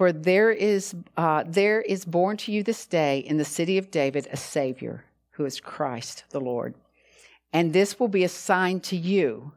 For 0.00 0.12
there 0.12 0.50
is, 0.50 0.94
uh, 1.18 1.44
there 1.46 1.82
is 1.82 2.06
born 2.06 2.38
to 2.38 2.52
you 2.52 2.62
this 2.62 2.86
day 2.86 3.18
in 3.18 3.36
the 3.36 3.44
city 3.44 3.76
of 3.76 3.90
David 3.90 4.28
a 4.32 4.36
Savior, 4.38 5.04
who 5.32 5.44
is 5.44 5.60
Christ 5.60 6.24
the 6.30 6.40
Lord. 6.40 6.74
And 7.52 7.74
this 7.74 8.00
will 8.00 8.08
be 8.08 8.24
a 8.24 8.28
sign 8.30 8.80
to 8.80 8.96
you. 8.96 9.52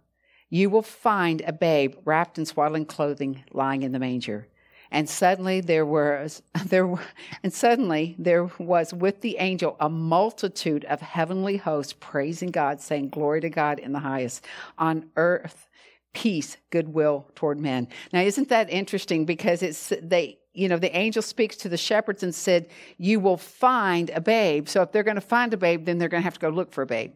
You 0.50 0.70
will 0.70 0.82
find 0.82 1.42
a 1.48 1.54
babe 1.54 1.96
wrapped 2.04 2.38
in 2.38 2.46
swaddling 2.46 2.88
clothing 2.88 3.46
lying 3.54 3.84
in 3.84 3.94
the 3.94 4.00
manger. 4.00 4.50
And 4.92 5.10
suddenly 5.10 5.62
there 5.62 5.86
was 5.86 6.42
there 6.66 6.94
and 7.42 7.54
suddenly 7.54 8.14
there 8.20 8.52
was 8.60 8.94
with 8.94 9.22
the 9.22 9.38
angel 9.38 9.78
a 9.80 9.88
multitude 9.88 10.84
of 10.84 11.00
heavenly 11.00 11.56
hosts 11.56 11.96
praising 11.98 12.52
God, 12.52 12.82
saying, 12.82 13.10
Glory 13.12 13.40
to 13.40 13.50
God 13.50 13.80
in 13.80 13.94
the 13.94 14.00
highest, 14.00 14.44
on 14.78 15.10
earth 15.16 15.70
peace, 16.14 16.58
goodwill 16.70 17.30
toward 17.36 17.60
men. 17.60 17.88
Now, 18.12 18.22
isn't 18.22 18.50
that 18.50 18.70
interesting? 18.70 19.26
Because 19.26 19.62
it's 19.62 19.92
they, 20.02 20.40
you 20.54 20.70
know, 20.70 20.78
the 20.78 20.96
angel 20.96 21.22
speaks 21.22 21.58
to 21.58 21.70
the 21.70 21.78
shepherds 21.78 22.24
and 22.24 22.34
said, 22.34 22.70
"You 22.98 23.20
will 23.20 23.38
find 23.38 24.10
a 24.12 24.22
babe." 24.22 24.68
So 24.68 24.82
if 24.84 24.92
they're 24.92 25.04
going 25.04 25.16
to 25.16 25.22
find 25.22 25.54
a 25.54 25.58
babe, 25.58 25.86
then 25.86 25.98
they're 25.98 26.10
going 26.10 26.22
to 26.22 26.26
have 26.26 26.36
to 26.36 26.40
go 26.40 26.50
look 26.50 26.72
for 26.72 26.84
a 26.84 26.86
babe. 26.86 27.14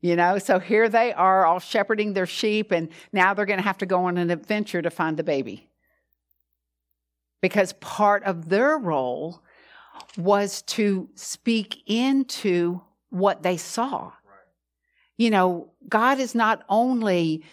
You 0.00 0.16
know, 0.16 0.38
so 0.38 0.58
here 0.58 0.88
they 0.88 1.12
are 1.12 1.44
all 1.44 1.60
shepherding 1.60 2.14
their 2.14 2.26
sheep, 2.26 2.70
and 2.70 2.88
now 3.12 3.34
they're 3.34 3.44
going 3.44 3.58
to 3.58 3.64
have 3.64 3.78
to 3.78 3.86
go 3.86 4.04
on 4.04 4.16
an 4.16 4.30
adventure 4.30 4.80
to 4.80 4.90
find 4.90 5.16
the 5.16 5.22
baby. 5.22 5.68
Because 7.42 7.74
part 7.74 8.22
of 8.24 8.48
their 8.48 8.78
role 8.78 9.42
was 10.16 10.62
to 10.62 11.10
speak 11.14 11.82
into 11.86 12.80
what 13.10 13.42
they 13.42 13.56
saw 13.56 14.12
you 15.20 15.28
know, 15.28 15.68
God 15.86 16.18
is 16.18 16.34
not 16.34 16.64
only 16.70 17.44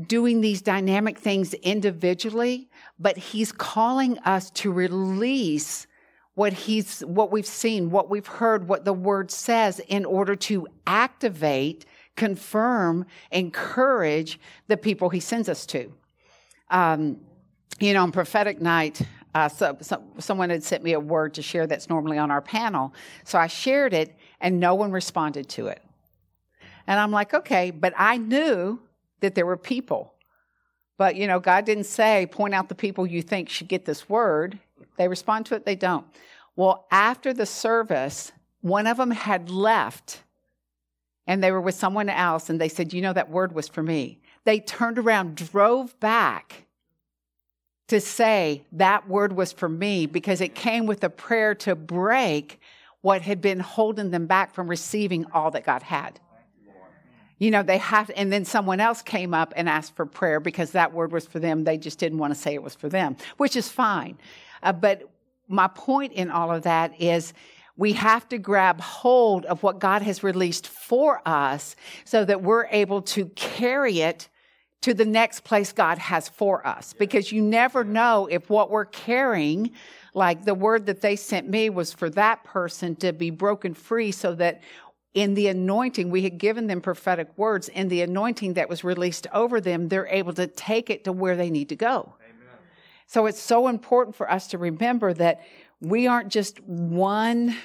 doing 0.00 0.40
these 0.40 0.62
dynamic 0.62 1.18
things 1.18 1.52
individually, 1.52 2.70
but 2.98 3.18
He's 3.18 3.52
calling 3.52 4.18
us 4.20 4.50
to 4.52 4.72
release 4.72 5.86
what 6.36 6.52
he's 6.52 7.00
what 7.02 7.30
we've 7.30 7.46
seen 7.46 7.90
what 7.90 8.10
we've 8.10 8.26
heard 8.26 8.66
what 8.66 8.84
the 8.84 8.92
word 8.92 9.30
says 9.30 9.80
in 9.86 10.04
order 10.04 10.34
to 10.34 10.66
activate 10.84 11.84
confirm 12.16 13.06
encourage 13.30 14.40
the 14.66 14.76
people 14.76 15.10
he 15.10 15.20
sends 15.20 15.48
us 15.48 15.64
to. 15.64 15.92
Um, 16.70 17.20
you 17.78 17.92
know 17.92 18.02
on 18.02 18.10
prophetic 18.10 18.60
night 18.60 19.00
uh, 19.32 19.48
so, 19.48 19.76
so, 19.80 20.02
someone 20.18 20.50
had 20.50 20.64
sent 20.64 20.82
me 20.82 20.92
a 20.94 20.98
word 20.98 21.34
to 21.34 21.42
share 21.42 21.68
that's 21.68 21.88
normally 21.88 22.18
on 22.18 22.32
our 22.32 22.42
panel. 22.42 22.92
So 23.22 23.38
i 23.38 23.46
shared 23.46 23.94
it 23.94 24.16
and 24.40 24.58
no 24.58 24.74
one 24.74 24.90
responded 24.90 25.48
to 25.50 25.68
it 25.68 25.83
and 26.86 27.00
I'm 27.00 27.10
like, 27.10 27.34
okay, 27.34 27.70
but 27.70 27.94
I 27.96 28.16
knew 28.16 28.80
that 29.20 29.34
there 29.34 29.46
were 29.46 29.56
people. 29.56 30.14
But, 30.96 31.16
you 31.16 31.26
know, 31.26 31.40
God 31.40 31.64
didn't 31.64 31.84
say, 31.84 32.26
point 32.26 32.54
out 32.54 32.68
the 32.68 32.74
people 32.74 33.06
you 33.06 33.22
think 33.22 33.48
should 33.48 33.68
get 33.68 33.84
this 33.84 34.08
word. 34.08 34.58
They 34.96 35.08
respond 35.08 35.46
to 35.46 35.54
it, 35.54 35.64
they 35.64 35.76
don't. 35.76 36.06
Well, 36.56 36.86
after 36.90 37.32
the 37.32 37.46
service, 37.46 38.32
one 38.60 38.86
of 38.86 38.96
them 38.96 39.10
had 39.10 39.50
left 39.50 40.22
and 41.26 41.42
they 41.42 41.50
were 41.50 41.60
with 41.60 41.74
someone 41.74 42.08
else 42.08 42.48
and 42.48 42.60
they 42.60 42.68
said, 42.68 42.92
you 42.92 43.02
know, 43.02 43.12
that 43.12 43.30
word 43.30 43.54
was 43.54 43.66
for 43.66 43.82
me. 43.82 44.20
They 44.44 44.60
turned 44.60 44.98
around, 44.98 45.36
drove 45.36 45.98
back 45.98 46.66
to 47.88 48.00
say 48.00 48.64
that 48.72 49.08
word 49.08 49.32
was 49.32 49.52
for 49.52 49.68
me 49.68 50.06
because 50.06 50.40
it 50.40 50.54
came 50.54 50.86
with 50.86 51.02
a 51.02 51.10
prayer 51.10 51.54
to 51.56 51.74
break 51.74 52.60
what 53.00 53.22
had 53.22 53.40
been 53.40 53.60
holding 53.60 54.10
them 54.10 54.26
back 54.26 54.54
from 54.54 54.68
receiving 54.68 55.26
all 55.32 55.50
that 55.50 55.64
God 55.64 55.82
had 55.82 56.20
you 57.38 57.50
know, 57.50 57.62
they 57.62 57.78
have, 57.78 58.10
and 58.16 58.32
then 58.32 58.44
someone 58.44 58.80
else 58.80 59.02
came 59.02 59.34
up 59.34 59.52
and 59.56 59.68
asked 59.68 59.96
for 59.96 60.06
prayer 60.06 60.40
because 60.40 60.70
that 60.72 60.92
word 60.92 61.12
was 61.12 61.26
for 61.26 61.38
them. 61.38 61.64
They 61.64 61.76
just 61.76 61.98
didn't 61.98 62.18
want 62.18 62.34
to 62.34 62.40
say 62.40 62.54
it 62.54 62.62
was 62.62 62.74
for 62.74 62.88
them, 62.88 63.16
which 63.36 63.56
is 63.56 63.68
fine. 63.68 64.18
Uh, 64.62 64.72
but 64.72 65.10
my 65.48 65.68
point 65.68 66.12
in 66.12 66.30
all 66.30 66.50
of 66.50 66.62
that 66.62 67.00
is 67.00 67.32
we 67.76 67.92
have 67.94 68.28
to 68.28 68.38
grab 68.38 68.80
hold 68.80 69.44
of 69.46 69.62
what 69.62 69.80
God 69.80 70.02
has 70.02 70.22
released 70.22 70.68
for 70.68 71.20
us 71.26 71.74
so 72.04 72.24
that 72.24 72.42
we're 72.42 72.66
able 72.66 73.02
to 73.02 73.26
carry 73.26 74.00
it 74.00 74.28
to 74.82 74.94
the 74.94 75.04
next 75.06 75.44
place 75.44 75.72
God 75.72 75.98
has 75.98 76.28
for 76.28 76.64
us. 76.66 76.92
Because 76.92 77.32
you 77.32 77.40
never 77.42 77.84
know 77.84 78.26
if 78.30 78.50
what 78.50 78.70
we're 78.70 78.84
carrying, 78.84 79.70
like 80.12 80.44
the 80.44 80.54
word 80.54 80.86
that 80.86 81.00
they 81.00 81.16
sent 81.16 81.48
me 81.48 81.70
was 81.70 81.92
for 81.92 82.10
that 82.10 82.44
person 82.44 82.94
to 82.96 83.12
be 83.12 83.30
broken 83.30 83.72
free 83.72 84.12
so 84.12 84.34
that 84.34 84.60
in 85.14 85.34
the 85.34 85.46
anointing, 85.46 86.10
we 86.10 86.22
had 86.22 86.38
given 86.38 86.66
them 86.66 86.80
prophetic 86.80 87.28
words. 87.36 87.68
In 87.68 87.88
the 87.88 88.02
anointing 88.02 88.54
that 88.54 88.68
was 88.68 88.82
released 88.82 89.28
over 89.32 89.60
them, 89.60 89.88
they're 89.88 90.08
able 90.08 90.32
to 90.34 90.48
take 90.48 90.90
it 90.90 91.04
to 91.04 91.12
where 91.12 91.36
they 91.36 91.50
need 91.50 91.68
to 91.68 91.76
go. 91.76 92.14
Amen. 92.20 92.58
So 93.06 93.26
it's 93.26 93.40
so 93.40 93.68
important 93.68 94.16
for 94.16 94.30
us 94.30 94.48
to 94.48 94.58
remember 94.58 95.14
that 95.14 95.40
we 95.80 96.08
aren't 96.08 96.30
just 96.30 96.60
one 96.64 97.56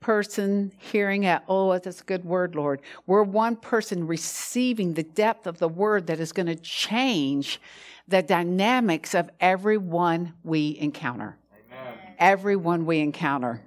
person 0.00 0.72
hearing 0.78 1.24
it, 1.24 1.42
oh, 1.48 1.76
that's 1.78 2.00
a 2.00 2.04
good 2.04 2.24
word, 2.24 2.54
Lord. 2.54 2.80
We're 3.06 3.24
one 3.24 3.56
person 3.56 4.06
receiving 4.06 4.94
the 4.94 5.02
depth 5.02 5.46
of 5.46 5.58
the 5.58 5.68
word 5.68 6.06
that 6.06 6.20
is 6.20 6.32
going 6.32 6.46
to 6.46 6.54
change 6.54 7.60
the 8.06 8.22
dynamics 8.22 9.14
of 9.14 9.28
everyone 9.40 10.34
we 10.44 10.78
encounter. 10.78 11.36
Amen. 11.52 11.98
Everyone 12.18 12.86
we 12.86 13.00
encounter 13.00 13.60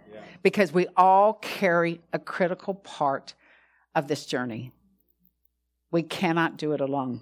because 0.44 0.72
we 0.72 0.88
all 0.98 1.34
carry 1.34 2.02
a 2.14 2.20
critical 2.20 2.74
part 2.74 3.34
of 3.96 4.08
this 4.08 4.26
journey. 4.26 4.72
We 5.92 6.04
cannot 6.04 6.58
do 6.58 6.72
it 6.74 6.82
alone. 6.82 7.22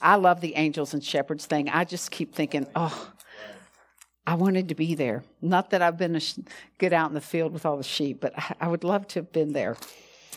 I 0.00 0.16
love 0.16 0.40
the 0.40 0.56
angels 0.56 0.94
and 0.94 1.04
shepherds 1.04 1.46
thing. 1.46 1.68
I 1.68 1.84
just 1.84 2.10
keep 2.10 2.34
thinking, 2.34 2.66
oh, 2.74 3.12
I 4.26 4.34
wanted 4.34 4.68
to 4.68 4.74
be 4.74 4.94
there. 4.94 5.22
Not 5.42 5.70
that 5.70 5.82
I've 5.82 5.98
been 5.98 6.18
sh- 6.18 6.38
good 6.78 6.92
out 6.92 7.10
in 7.10 7.14
the 7.14 7.20
field 7.20 7.52
with 7.52 7.66
all 7.66 7.76
the 7.76 7.84
sheep, 7.84 8.20
but 8.20 8.32
I 8.60 8.68
would 8.68 8.82
love 8.82 9.06
to 9.08 9.20
have 9.20 9.32
been 9.32 9.52
there. 9.52 9.76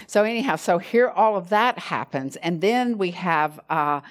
So 0.05 0.23
anyhow, 0.23 0.57
so 0.57 0.77
here 0.77 1.07
all 1.07 1.37
of 1.37 1.49
that 1.49 1.79
happens, 1.79 2.35
and 2.35 2.61
then 2.61 2.97
we 2.97 3.11
have, 3.11 3.59
uh, 3.69 4.01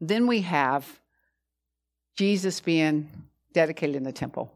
then 0.00 0.26
we 0.26 0.42
have 0.42 1.00
Jesus 2.16 2.60
being 2.60 3.08
dedicated 3.54 3.96
in 3.96 4.02
the 4.02 4.12
temple. 4.12 4.52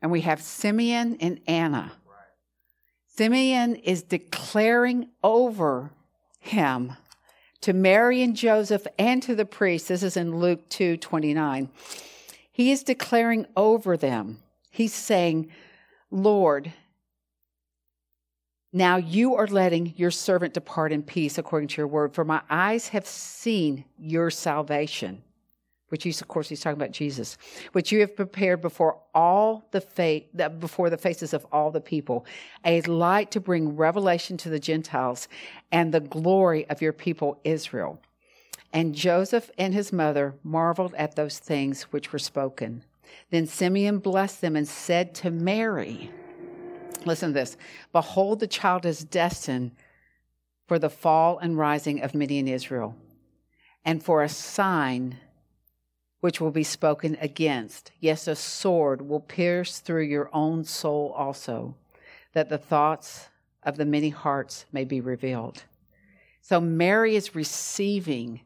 And 0.00 0.12
we 0.12 0.20
have 0.20 0.40
Simeon 0.40 1.16
and 1.20 1.40
Anna. 1.48 1.90
Simeon 3.16 3.74
is 3.74 4.02
declaring 4.02 5.08
over 5.24 5.90
him 6.38 6.92
to 7.62 7.72
Mary 7.72 8.22
and 8.22 8.36
Joseph 8.36 8.86
and 8.96 9.20
to 9.24 9.34
the 9.34 9.44
priests. 9.44 9.88
This 9.88 10.04
is 10.04 10.16
in 10.16 10.38
Luke 10.38 10.68
2 10.68 10.98
29. 10.98 11.68
He 12.52 12.70
is 12.70 12.84
declaring 12.84 13.46
over 13.56 13.96
them. 13.96 14.38
He's 14.70 14.94
saying, 14.94 15.50
Lord, 16.12 16.72
now 18.72 18.96
you 18.96 19.34
are 19.34 19.46
letting 19.46 19.94
your 19.96 20.10
servant 20.12 20.54
depart 20.54 20.92
in 20.92 21.02
peace 21.02 21.38
according 21.38 21.68
to 21.68 21.78
your 21.78 21.88
word, 21.88 22.14
for 22.14 22.24
my 22.24 22.42
eyes 22.48 22.88
have 22.88 23.06
seen 23.06 23.84
your 23.98 24.30
salvation 24.30 25.24
which 25.88 26.02
he's, 26.02 26.20
of 26.20 26.28
course, 26.28 26.48
he's 26.48 26.60
talking 26.60 26.80
about 26.80 26.92
Jesus, 26.92 27.38
which 27.72 27.90
you 27.92 28.00
have 28.00 28.14
prepared 28.14 28.60
before 28.60 29.00
all 29.14 29.66
the 29.70 29.80
fa- 29.80 30.20
before 30.58 30.90
the 30.90 30.98
faces 30.98 31.32
of 31.32 31.46
all 31.52 31.70
the 31.70 31.80
people, 31.80 32.26
a 32.64 32.80
light 32.82 33.30
to 33.30 33.40
bring 33.40 33.76
revelation 33.76 34.36
to 34.38 34.48
the 34.48 34.60
Gentiles 34.60 35.28
and 35.72 35.92
the 35.92 36.00
glory 36.00 36.68
of 36.68 36.82
your 36.82 36.92
people 36.92 37.40
Israel. 37.44 38.00
And 38.72 38.94
Joseph 38.94 39.50
and 39.56 39.72
his 39.72 39.92
mother 39.92 40.34
marveled 40.42 40.94
at 40.94 41.16
those 41.16 41.38
things 41.38 41.84
which 41.84 42.12
were 42.12 42.18
spoken. 42.18 42.84
Then 43.30 43.46
Simeon 43.46 43.98
blessed 43.98 44.40
them 44.42 44.56
and 44.56 44.68
said 44.68 45.14
to 45.16 45.30
Mary, 45.30 46.10
Listen 47.04 47.30
to 47.30 47.34
this. 47.34 47.56
Behold, 47.92 48.40
the 48.40 48.46
child 48.46 48.84
is 48.84 49.04
destined 49.04 49.70
for 50.66 50.78
the 50.78 50.90
fall 50.90 51.38
and 51.38 51.56
rising 51.56 52.02
of 52.02 52.14
many 52.14 52.38
in 52.38 52.48
Israel, 52.48 52.94
and 53.84 54.02
for 54.02 54.22
a 54.22 54.28
sign 54.28 55.16
which 56.20 56.40
will 56.40 56.50
be 56.50 56.64
spoken 56.64 57.16
against. 57.20 57.92
Yes, 58.00 58.26
a 58.26 58.34
sword 58.34 59.02
will 59.02 59.20
pierce 59.20 59.78
through 59.78 60.04
your 60.04 60.30
own 60.32 60.64
soul 60.64 61.12
also, 61.16 61.74
that 62.32 62.48
the 62.48 62.58
thoughts 62.58 63.28
of 63.62 63.76
the 63.76 63.84
many 63.84 64.10
hearts 64.10 64.66
may 64.72 64.84
be 64.84 65.00
revealed. 65.00 65.62
So 66.40 66.60
Mary 66.60 67.14
is 67.14 67.34
receiving 67.34 68.40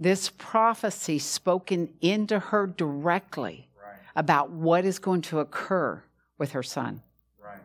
this 0.00 0.30
prophecy 0.30 1.18
spoken 1.18 1.92
into 2.00 2.38
her 2.38 2.66
directly 2.66 3.68
right. 3.80 3.98
about 4.16 4.50
what 4.50 4.84
is 4.84 4.98
going 4.98 5.20
to 5.22 5.38
occur 5.38 6.02
with 6.38 6.52
her 6.52 6.62
son. 6.62 7.02
Right. 7.42 7.60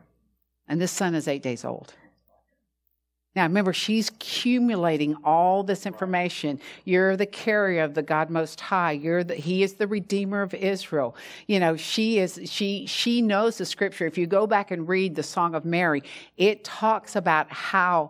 And 0.68 0.80
this 0.80 0.92
son 0.92 1.16
is 1.16 1.28
eight 1.28 1.42
days 1.42 1.66
old. 1.66 1.94
Now, 3.38 3.44
remember, 3.44 3.72
she's 3.72 4.10
accumulating 4.10 5.16
all 5.24 5.62
this 5.62 5.86
information. 5.86 6.60
You're 6.86 7.16
the 7.16 7.28
carrier 7.28 7.84
of 7.84 7.94
the 7.94 8.02
God 8.02 8.32
Most 8.32 8.60
High. 8.60 8.94
You're 8.94 9.24
the, 9.24 9.36
he 9.36 9.62
is 9.62 9.76
the 9.76 9.86
Redeemer 9.86 10.42
of 10.42 10.56
Israel. 10.56 11.16
You 11.46 11.60
know, 11.60 11.76
she 11.76 12.18
is, 12.18 12.40
she, 12.46 12.88
she 12.88 13.22
knows 13.22 13.60
the 13.60 13.66
scripture. 13.68 14.08
If 14.08 14.18
you 14.18 14.26
go 14.26 14.48
back 14.48 14.72
and 14.72 14.88
read 14.88 15.14
the 15.14 15.22
Song 15.22 15.54
of 15.54 15.66
Mary, 15.66 16.02
it 16.36 16.64
talks 16.64 17.16
about 17.16 17.52
how 17.52 18.10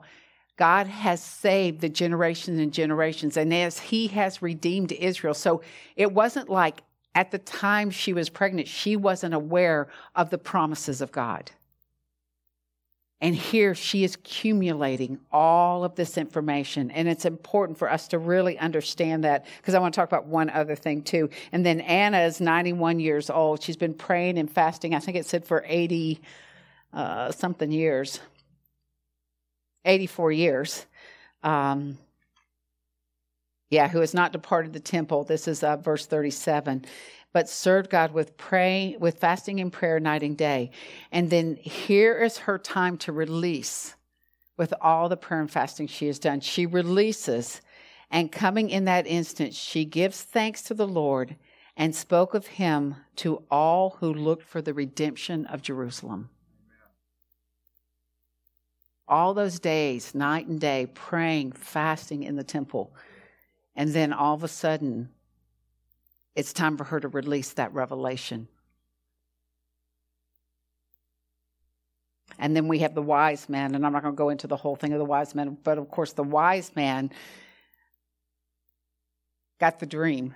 God 0.56 0.88
has 0.88 1.22
saved 1.22 1.82
the 1.82 1.90
generations 1.90 2.58
and 2.58 2.72
generations, 2.72 3.36
and 3.36 3.54
as 3.54 3.80
He 3.80 4.08
has 4.08 4.42
redeemed 4.42 4.94
Israel. 4.94 5.34
So 5.34 5.62
it 5.98 6.14
wasn't 6.14 6.48
like 6.48 6.84
at 7.16 7.32
the 7.32 7.40
time 7.40 7.90
she 7.90 8.14
was 8.14 8.30
pregnant, 8.30 8.70
she 8.70 8.96
wasn't 8.96 9.34
aware 9.34 9.90
of 10.16 10.30
the 10.30 10.38
promises 10.38 11.02
of 11.02 11.12
God. 11.12 11.52
And 13.20 13.36
here 13.36 13.74
she 13.74 14.04
is 14.04 14.14
accumulating 14.14 15.20
all 15.32 15.84
of 15.84 15.96
this 15.96 16.18
information. 16.18 16.92
And 16.92 17.08
it's 17.08 17.26
important 17.26 17.80
for 17.80 17.90
us 17.90 18.08
to 18.10 18.20
really 18.20 18.60
understand 18.60 19.24
that 19.24 19.46
because 19.58 19.74
I 19.74 19.80
want 19.80 19.96
to 19.96 20.00
talk 20.00 20.08
about 20.08 20.28
one 20.28 20.52
other 20.52 20.76
thing 20.76 21.02
too. 21.02 21.30
And 21.52 21.66
then 21.66 21.82
Anna 21.82 22.20
is 22.20 22.40
91 22.40 23.00
years 23.00 23.32
old. 23.32 23.64
She's 23.64 23.78
been 23.78 23.96
praying 23.96 24.38
and 24.38 24.52
fasting, 24.52 24.94
I 24.94 25.00
think 25.00 25.18
it 25.18 25.26
said 25.26 25.46
for 25.46 25.64
80 25.68 26.22
uh, 26.94 27.32
something 27.32 27.72
years, 27.72 28.20
84 29.84 30.32
years. 30.32 30.86
Um, 31.42 31.98
yeah, 33.70 33.88
who 33.88 34.00
has 34.00 34.14
not 34.14 34.32
departed 34.32 34.74
the 34.74 34.80
temple. 34.80 35.24
This 35.24 35.48
is 35.48 35.64
uh, 35.64 35.78
verse 35.78 36.06
37 36.06 36.86
but 37.34 37.48
served 37.48 37.92
God 37.92 38.14
with 38.14 38.36
praying, 38.38 39.00
with 39.00 39.20
fasting 39.20 39.60
and 39.60 39.72
prayer 39.72 40.00
night 40.00 40.24
and 40.24 40.36
day. 40.36 40.72
And 41.12 41.30
then 41.30 41.56
here 41.58 42.18
is 42.18 42.40
her 42.40 42.58
time 42.58 42.98
to 43.00 43.12
release 43.12 43.96
with 44.58 44.74
all 44.82 45.08
the 45.08 45.18
prayer 45.18 45.42
and 45.42 45.52
fasting 45.52 45.86
she 45.86 46.08
has 46.08 46.18
done. 46.18 46.40
She 46.40 46.66
releases, 46.66 47.62
and 48.10 48.32
coming 48.32 48.72
in 48.72 48.86
that 48.86 49.06
instant, 49.06 49.54
she 49.54 49.86
gives 49.86 50.24
thanks 50.24 50.64
to 50.64 50.74
the 50.74 50.88
Lord 50.88 51.36
and 51.76 51.96
spoke 51.96 52.34
of 52.34 52.48
him 52.48 52.96
to 53.18 53.44
all 53.52 53.98
who 54.00 54.12
looked 54.12 54.42
for 54.42 54.62
the 54.62 54.74
redemption 54.74 55.46
of 55.46 55.62
Jerusalem. 55.62 56.30
All 59.08 59.36
those 59.36 59.60
days, 59.60 60.16
night 60.16 60.48
and 60.48 60.60
day, 60.60 60.88
praying, 60.94 61.52
fasting 61.52 62.24
in 62.24 62.36
the 62.36 62.44
temple. 62.44 62.92
And 63.78 63.94
then 63.94 64.12
all 64.12 64.34
of 64.34 64.44
a 64.44 64.48
sudden, 64.48 65.10
it's 66.36 66.52
time 66.52 66.78
for 66.78 66.84
her 66.86 67.00
to 67.00 67.08
release 67.08 67.54
that 67.54 67.74
revelation. 67.74 68.48
And 72.40 72.56
then 72.56 72.68
we 72.68 72.80
have 72.80 72.96
the 72.96 73.02
wise 73.04 73.48
man, 73.48 73.76
and 73.76 73.86
I'm 73.86 73.94
not 73.94 74.02
going 74.02 74.14
to 74.14 74.18
go 74.18 74.30
into 74.30 74.48
the 74.48 74.58
whole 74.58 74.76
thing 74.76 74.94
of 74.94 75.00
the 75.00 75.06
wise 75.06 75.34
man, 75.36 75.58
but 75.64 75.78
of 75.78 75.90
course, 75.90 76.14
the 76.14 76.24
wise 76.24 76.76
man 76.76 77.12
got 79.60 79.80
the 79.80 79.86
dream. 79.86 80.36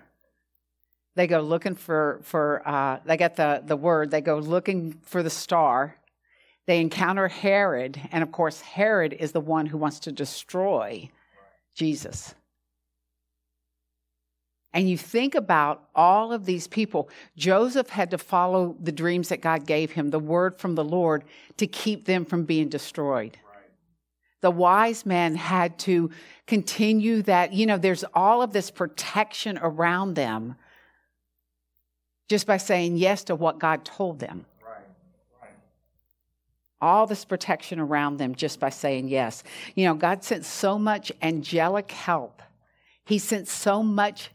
They 1.15 1.27
go 1.27 1.41
looking 1.41 1.75
for 1.75 2.21
for 2.23 2.61
uh, 2.65 2.99
they 3.05 3.17
get 3.17 3.35
the 3.35 3.61
the 3.65 3.75
word. 3.75 4.11
They 4.11 4.21
go 4.21 4.37
looking 4.37 4.93
for 5.03 5.21
the 5.21 5.29
star. 5.29 5.97
They 6.67 6.79
encounter 6.79 7.27
Herod, 7.27 7.99
and 8.11 8.23
of 8.23 8.31
course, 8.31 8.61
Herod 8.61 9.13
is 9.13 9.31
the 9.31 9.41
one 9.41 9.65
who 9.65 9.77
wants 9.77 9.99
to 10.01 10.11
destroy 10.11 11.09
Jesus. 11.75 12.33
And 14.73 14.89
you 14.89 14.97
think 14.97 15.35
about 15.35 15.89
all 15.93 16.31
of 16.31 16.45
these 16.45 16.67
people. 16.67 17.09
Joseph 17.35 17.89
had 17.89 18.11
to 18.11 18.17
follow 18.17 18.75
the 18.79 18.91
dreams 18.91 19.29
that 19.29 19.41
God 19.41 19.65
gave 19.65 19.91
him, 19.91 20.09
the 20.09 20.19
word 20.19 20.57
from 20.59 20.75
the 20.75 20.83
Lord, 20.83 21.25
to 21.57 21.67
keep 21.67 22.05
them 22.05 22.23
from 22.23 22.45
being 22.45 22.69
destroyed. 22.69 23.37
Right. 23.45 23.69
The 24.39 24.51
wise 24.51 25.05
man 25.05 25.35
had 25.35 25.77
to 25.79 26.09
continue 26.47 27.21
that. 27.23 27.51
You 27.51 27.65
know, 27.65 27.77
there's 27.77 28.05
all 28.13 28.41
of 28.41 28.53
this 28.53 28.71
protection 28.71 29.59
around 29.61 30.13
them 30.13 30.55
just 32.29 32.47
by 32.47 32.55
saying 32.55 32.95
yes 32.95 33.25
to 33.25 33.35
what 33.35 33.59
God 33.59 33.83
told 33.83 34.19
them. 34.19 34.45
All 36.79 37.05
this 37.05 37.25
protection 37.25 37.77
around 37.77 38.17
them 38.17 38.33
just 38.33 38.59
by 38.59 38.69
saying 38.69 39.09
yes. 39.09 39.43
You 39.75 39.85
know, 39.85 39.93
God 39.93 40.23
sent 40.23 40.45
so 40.45 40.79
much 40.79 41.11
angelic 41.21 41.91
help. 41.91 42.41
He 43.05 43.19
sent 43.19 43.47
so 43.47 43.83
much 43.83 44.31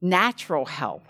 natural 0.00 0.66
help. 0.66 1.08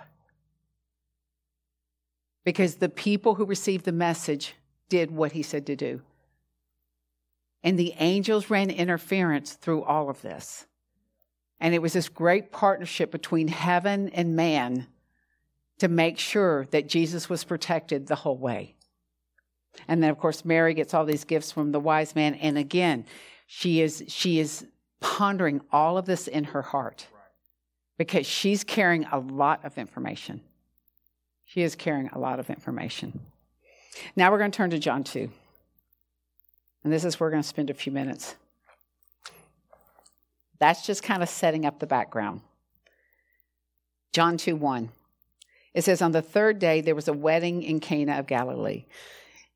Because 2.45 2.77
the 2.77 2.89
people 2.89 3.35
who 3.35 3.45
received 3.45 3.85
the 3.85 3.93
message 3.93 4.55
did 4.89 5.11
what 5.11 5.33
he 5.33 5.43
said 5.43 5.67
to 5.67 5.77
do. 5.77 6.03
And 7.63 7.79
the 7.79 7.95
angels 7.99 8.51
ran 8.51 8.71
interference 8.71 9.53
through 9.53 9.83
all 9.83 10.09
of 10.09 10.23
this. 10.23 10.67
And 11.61 11.75
it 11.75 11.83
was 11.83 11.93
this 11.93 12.09
great 12.09 12.53
partnership 12.53 13.11
between 13.11 13.49
heaven 13.49 14.09
and 14.11 14.37
man 14.37 14.87
to 15.79 15.89
make 15.89 16.19
sure 16.19 16.67
that 16.67 16.89
Jesus 16.89 17.29
was 17.29 17.45
protected 17.45 18.07
the 18.07 18.15
whole 18.15 18.39
way. 18.39 18.75
And 19.87 20.03
then 20.03 20.11
of 20.11 20.19
course 20.19 20.45
Mary 20.45 20.75
gets 20.75 20.95
all 20.95 21.05
these 21.05 21.25
gifts 21.25 21.53
from 21.53 21.73
the 21.73 21.81
wise 21.81 22.15
man 22.15 22.35
and 22.35 22.59
again 22.59 23.05
she 23.47 23.81
is 23.81 24.03
she 24.09 24.41
is 24.41 24.67
pondering 25.01 25.61
all 25.71 25.97
of 25.97 26.07
this 26.07 26.27
in 26.27 26.45
her 26.45 26.63
heart 26.63 27.07
because 27.99 28.27
she's 28.27 28.65
carrying 28.65 29.05
a 29.07 29.19
lot 29.19 29.65
of 29.65 29.77
information. 29.77 30.41
She 31.47 31.63
is 31.63 31.75
carrying 31.75 32.09
a 32.13 32.19
lot 32.19 32.41
of 32.41 32.49
information. 32.49 33.21
Now 34.17 34.31
we're 34.31 34.39
going 34.39 34.51
to 34.51 34.57
turn 34.57 34.71
to 34.71 34.79
John 34.79 35.05
2. 35.05 35.29
And 36.85 36.93
this 36.93 37.05
is 37.05 37.19
where 37.19 37.27
we're 37.27 37.33
going 37.33 37.43
to 37.43 37.49
spend 37.49 37.71
a 37.71 37.75
few 37.75 37.93
minutes. 37.93 38.37
That's 40.59 40.87
just 40.87 41.03
kind 41.03 41.23
of 41.23 41.29
setting 41.29 41.67
up 41.67 41.81
the 41.81 41.87
background. 41.87 42.41
John 44.13 44.37
2 44.37 44.57
1. 44.57 44.91
It 45.75 45.85
says, 45.85 46.01
On 46.01 46.13
the 46.13 46.23
third 46.23 46.59
day, 46.59 46.81
there 46.81 46.95
was 46.95 47.09
a 47.09 47.13
wedding 47.13 47.63
in 47.63 47.81
Cana 47.81 48.19
of 48.19 48.27
Galilee, 48.27 48.85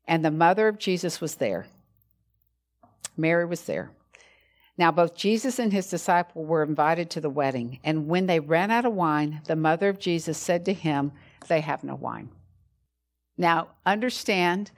and 0.07 0.23
the 0.23 0.31
mother 0.31 0.67
of 0.67 0.77
Jesus 0.77 1.19
was 1.19 1.35
there. 1.35 1.67
Mary 3.17 3.45
was 3.45 3.63
there. 3.63 3.91
Now, 4.77 4.91
both 4.91 5.13
Jesus 5.13 5.59
and 5.59 5.71
his 5.71 5.87
disciple 5.87 6.45
were 6.45 6.63
invited 6.63 7.09
to 7.11 7.21
the 7.21 7.29
wedding, 7.29 7.79
and 7.83 8.07
when 8.07 8.25
they 8.25 8.39
ran 8.39 8.71
out 8.71 8.85
of 8.85 8.93
wine, 8.93 9.41
the 9.45 9.55
mother 9.55 9.87
of 9.89 9.99
Jesus 9.99 10.37
said 10.37 10.65
to 10.65 10.73
him, 10.73 11.11
They 11.47 11.61
have 11.61 11.83
no 11.83 11.95
wine. 11.95 12.29
Now, 13.37 13.69
understand 13.85 14.71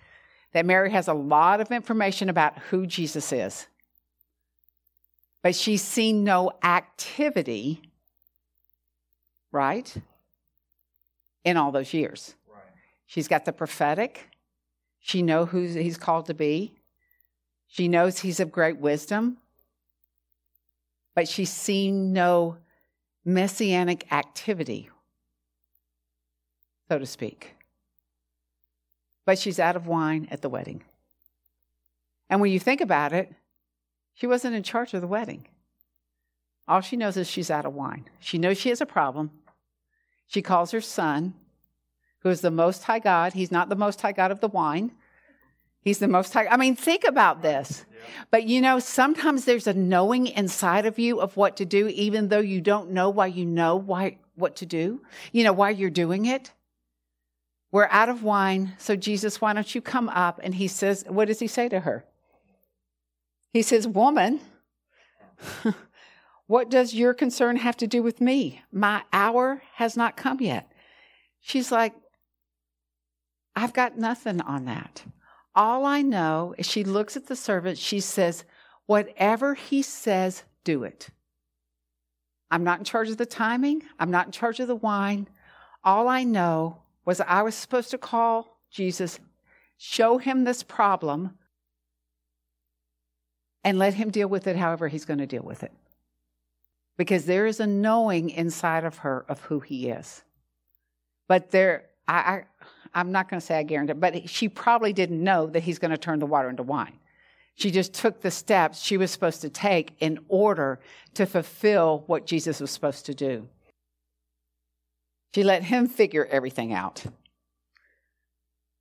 that 0.52 0.66
Mary 0.66 0.92
has 0.92 1.08
a 1.08 1.14
lot 1.14 1.62
of 1.62 1.72
information 1.72 2.30
about 2.30 2.58
who 2.70 2.86
Jesus 2.86 3.32
is, 3.32 3.68
but 5.42 5.56
she's 5.56 5.82
seen 5.82 6.26
no 6.26 6.52
activity, 6.62 7.82
right, 9.52 9.96
in 11.46 11.56
all 11.56 11.72
those 11.72 11.94
years. 11.94 12.36
Right. 12.50 12.60
She's 13.06 13.30
got 13.30 13.46
the 13.46 13.54
prophetic, 13.54 14.28
she 15.00 15.22
knows 15.22 15.50
who 15.50 15.64
he's 15.68 15.98
called 15.98 16.26
to 16.26 16.34
be, 16.34 16.74
she 17.68 17.88
knows 17.88 18.20
he's 18.20 18.42
of 18.42 18.52
great 18.52 18.78
wisdom 18.78 19.38
but 21.16 21.28
she's 21.28 21.52
seen 21.52 22.14
no 22.14 22.58
messianic 23.24 24.12
activity, 24.12 24.90
so 26.90 27.00
to 27.00 27.06
speak. 27.06 27.56
But 29.26 29.40
she's 29.40 29.60
out 29.60 29.76
of 29.76 29.88
wine 29.88 30.28
at 30.30 30.42
the 30.42 30.50
wedding. 30.50 30.84
And 32.30 32.42
when 32.42 32.52
you 32.52 32.60
think 32.60 32.82
about 32.82 33.14
it, 33.14 33.34
she 34.14 34.28
wasn't 34.28 34.56
in 34.56 34.64
charge 34.64 34.94
of 34.94 35.02
the 35.02 35.08
wedding. 35.08 35.48
All 36.68 36.82
she 36.82 36.96
knows 36.96 37.18
is 37.18 37.28
she's 37.28 37.52
out 37.52 37.66
of 37.66 37.74
wine. 37.74 38.06
She 38.20 38.38
knows 38.38 38.58
she 38.58 38.70
has 38.70 38.82
a 38.82 38.86
problem. 38.86 39.32
She 40.28 40.42
calls 40.42 40.72
her 40.72 40.82
son, 40.82 41.34
who 42.20 42.30
is 42.30 42.42
the 42.42 42.52
Most 42.52 42.84
High 42.84 43.00
God. 43.00 43.34
He's 43.34 43.52
not 43.52 43.70
the 43.70 43.76
Most 43.76 44.02
High 44.02 44.12
God 44.12 44.32
of 44.32 44.40
the 44.40 44.48
wine, 44.48 44.92
He's 45.86 46.00
the 46.00 46.08
most 46.08 46.34
high. 46.34 46.48
I 46.48 46.58
mean, 46.58 46.76
think 46.76 47.04
about 47.04 47.44
this. 47.44 47.86
But 48.32 48.46
you 48.46 48.60
know, 48.60 48.80
sometimes 48.80 49.46
there's 49.46 49.68
a 49.68 49.74
knowing 49.74 50.26
inside 50.26 50.88
of 50.88 50.98
you 50.98 51.22
of 51.22 51.38
what 51.38 51.56
to 51.58 51.66
do, 51.66 51.88
even 51.90 52.28
though 52.28 52.40
you 52.40 52.60
don't 52.60 52.90
know 52.90 53.12
why 53.12 53.28
you 53.28 53.46
know 53.46 53.76
why 53.76 54.18
what 54.34 54.56
to 54.58 54.66
do. 54.66 55.04
You 55.32 55.44
know, 55.44 55.54
why 55.54 55.70
you're 55.70 55.92
doing 55.92 56.26
it. 56.26 56.52
We're 57.72 57.88
out 57.92 58.10
of 58.10 58.24
wine, 58.24 58.74
so 58.80 58.96
Jesus, 58.96 59.40
why 59.40 59.54
don't 59.54 59.76
you 59.76 59.82
come 59.82 60.10
up? 60.10 60.40
And 60.42 60.56
he 60.56 60.68
says, 60.68 61.06
What 61.08 61.28
does 61.28 61.40
he 61.40 61.48
say 61.48 61.70
to 61.70 61.82
her? 61.82 62.04
He 63.54 63.62
says, 63.62 63.88
Woman, 63.88 64.40
what 66.48 66.72
does 66.72 66.96
your 66.96 67.14
concern 67.14 67.58
have 67.58 67.78
to 67.78 67.86
do 67.86 68.02
with 68.02 68.22
me? 68.22 68.62
My 68.72 69.04
hour 69.14 69.62
has 69.76 69.96
not 69.96 70.18
come 70.18 70.42
yet. 70.42 70.72
She's 71.42 71.72
like, 71.72 71.94
I've 73.56 73.74
got 73.74 74.00
nothing 74.00 74.42
on 74.42 74.66
that. 74.66 75.04
All 75.56 75.86
I 75.86 76.02
know 76.02 76.54
is 76.58 76.66
she 76.66 76.84
looks 76.84 77.16
at 77.16 77.28
the 77.28 77.36
servant, 77.36 77.78
she 77.78 78.00
says, 78.00 78.44
Whatever 78.88 79.56
he 79.56 79.82
says, 79.82 80.44
do 80.64 80.84
it. 80.84 81.10
I'm 82.52 82.64
not 82.64 82.80
in 82.80 82.86
charge 82.86 83.10
of 83.10 83.18
the 83.18 83.26
timing, 83.26 83.84
I'm 83.98 84.12
not 84.12 84.28
in 84.28 84.32
charge 84.32 84.60
of 84.60 84.68
the 84.68 84.76
wine. 84.76 85.28
All 85.84 86.08
I 86.08 86.24
know 86.24 86.82
was 87.06 87.22
I 87.22 87.42
was 87.42 87.56
supposed 87.56 87.92
to 87.92 87.98
call 87.98 88.60
Jesus, 88.70 89.20
show 89.78 90.18
him 90.18 90.44
this 90.44 90.64
problem, 90.64 91.38
and 93.64 93.80
let 93.80 93.96
him 93.96 94.12
deal 94.12 94.28
with 94.28 94.48
it 94.48 94.56
however 94.56 94.88
he's 94.88 95.06
going 95.06 95.20
to 95.20 95.26
deal 95.26 95.44
with 95.44 95.64
it. 95.64 95.72
Because 96.98 97.26
there 97.26 97.46
is 97.46 97.60
a 97.60 97.68
knowing 97.68 98.30
inside 98.30 98.84
of 98.84 99.00
her 99.00 99.26
of 99.28 99.42
who 99.42 99.60
he 99.60 99.90
is. 99.90 100.24
But 101.28 101.52
there, 101.52 101.86
I, 102.08 102.44
I'm 102.96 103.12
not 103.12 103.30
going 103.30 103.42
to 103.42 103.46
say 103.46 103.60
I 103.60 103.64
guarantee, 103.64 103.94
but 103.94 104.30
she 104.30 104.48
probably 104.48 104.94
didn't 104.94 105.22
know 105.22 105.48
that 105.48 105.64
he's 105.64 105.80
going 105.80 105.92
to 105.92 105.98
turn 105.98 106.20
the 106.20 106.26
water 106.26 106.50
into 106.50 106.64
wine. 106.64 106.98
She 107.56 107.70
just 107.70 107.94
took 107.94 108.22
the 108.22 108.32
steps 108.32 108.82
she 108.82 108.98
was 108.98 109.12
supposed 109.12 109.42
to 109.42 109.50
take 109.50 109.96
in 110.00 110.20
order 110.30 110.80
to 111.14 111.26
fulfill 111.26 112.04
what 112.08 112.26
Jesus 112.26 112.60
was 112.60 112.72
supposed 112.72 113.06
to 113.06 113.14
do. 113.14 113.48
She 115.34 115.44
let 115.44 115.64
him 115.64 115.88
figure 115.88 116.26
everything 116.26 116.74
out. 116.74 117.04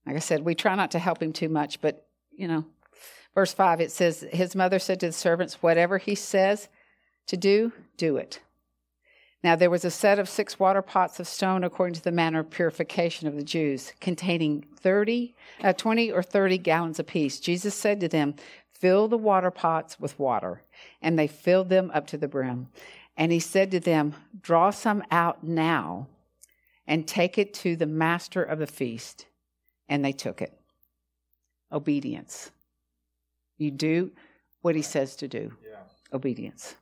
Like 0.06 0.16
I 0.16 0.20
said, 0.20 0.44
we 0.44 0.54
try 0.54 0.76
not 0.76 0.92
to 0.92 0.98
help 1.00 1.20
him 1.20 1.32
too 1.32 1.48
much, 1.48 1.80
but 1.80 2.06
you 2.36 2.46
know, 2.46 2.64
verse 3.34 3.52
5 3.52 3.80
it 3.80 3.90
says, 3.90 4.24
His 4.32 4.54
mother 4.54 4.78
said 4.78 5.00
to 5.00 5.06
the 5.06 5.12
servants, 5.12 5.62
Whatever 5.62 5.98
he 5.98 6.14
says 6.14 6.68
to 7.26 7.36
do, 7.36 7.72
do 7.96 8.16
it. 8.16 8.40
Now 9.44 9.56
there 9.56 9.68
was 9.68 9.84
a 9.84 9.90
set 9.90 10.18
of 10.18 10.26
six 10.26 10.58
water 10.58 10.80
pots 10.80 11.20
of 11.20 11.28
stone 11.28 11.64
according 11.64 11.96
to 11.96 12.02
the 12.02 12.10
manner 12.10 12.40
of 12.40 12.48
purification 12.48 13.28
of 13.28 13.36
the 13.36 13.44
Jews, 13.44 13.92
containing 14.00 14.62
30, 14.80 15.34
uh, 15.62 15.74
20 15.74 16.10
or 16.10 16.22
30 16.22 16.56
gallons 16.56 16.98
apiece. 16.98 17.38
Jesus 17.38 17.74
said 17.74 18.00
to 18.00 18.08
them, 18.08 18.36
Fill 18.72 19.06
the 19.06 19.18
water 19.18 19.50
pots 19.50 20.00
with 20.00 20.18
water. 20.18 20.62
And 21.02 21.18
they 21.18 21.26
filled 21.26 21.68
them 21.68 21.90
up 21.92 22.06
to 22.08 22.16
the 22.16 22.26
brim. 22.26 22.68
And 23.18 23.32
he 23.32 23.38
said 23.38 23.70
to 23.72 23.80
them, 23.80 24.14
Draw 24.40 24.70
some 24.70 25.02
out 25.10 25.44
now 25.44 26.08
and 26.86 27.06
take 27.06 27.36
it 27.36 27.52
to 27.54 27.76
the 27.76 27.86
master 27.86 28.42
of 28.42 28.58
the 28.58 28.66
feast. 28.66 29.26
And 29.90 30.02
they 30.02 30.12
took 30.12 30.40
it. 30.40 30.58
Obedience. 31.70 32.50
You 33.58 33.70
do 33.70 34.12
what 34.62 34.74
he 34.74 34.80
says 34.80 35.16
to 35.16 35.28
do. 35.28 35.52
Yeah. 35.62 35.80
Obedience. 36.14 36.76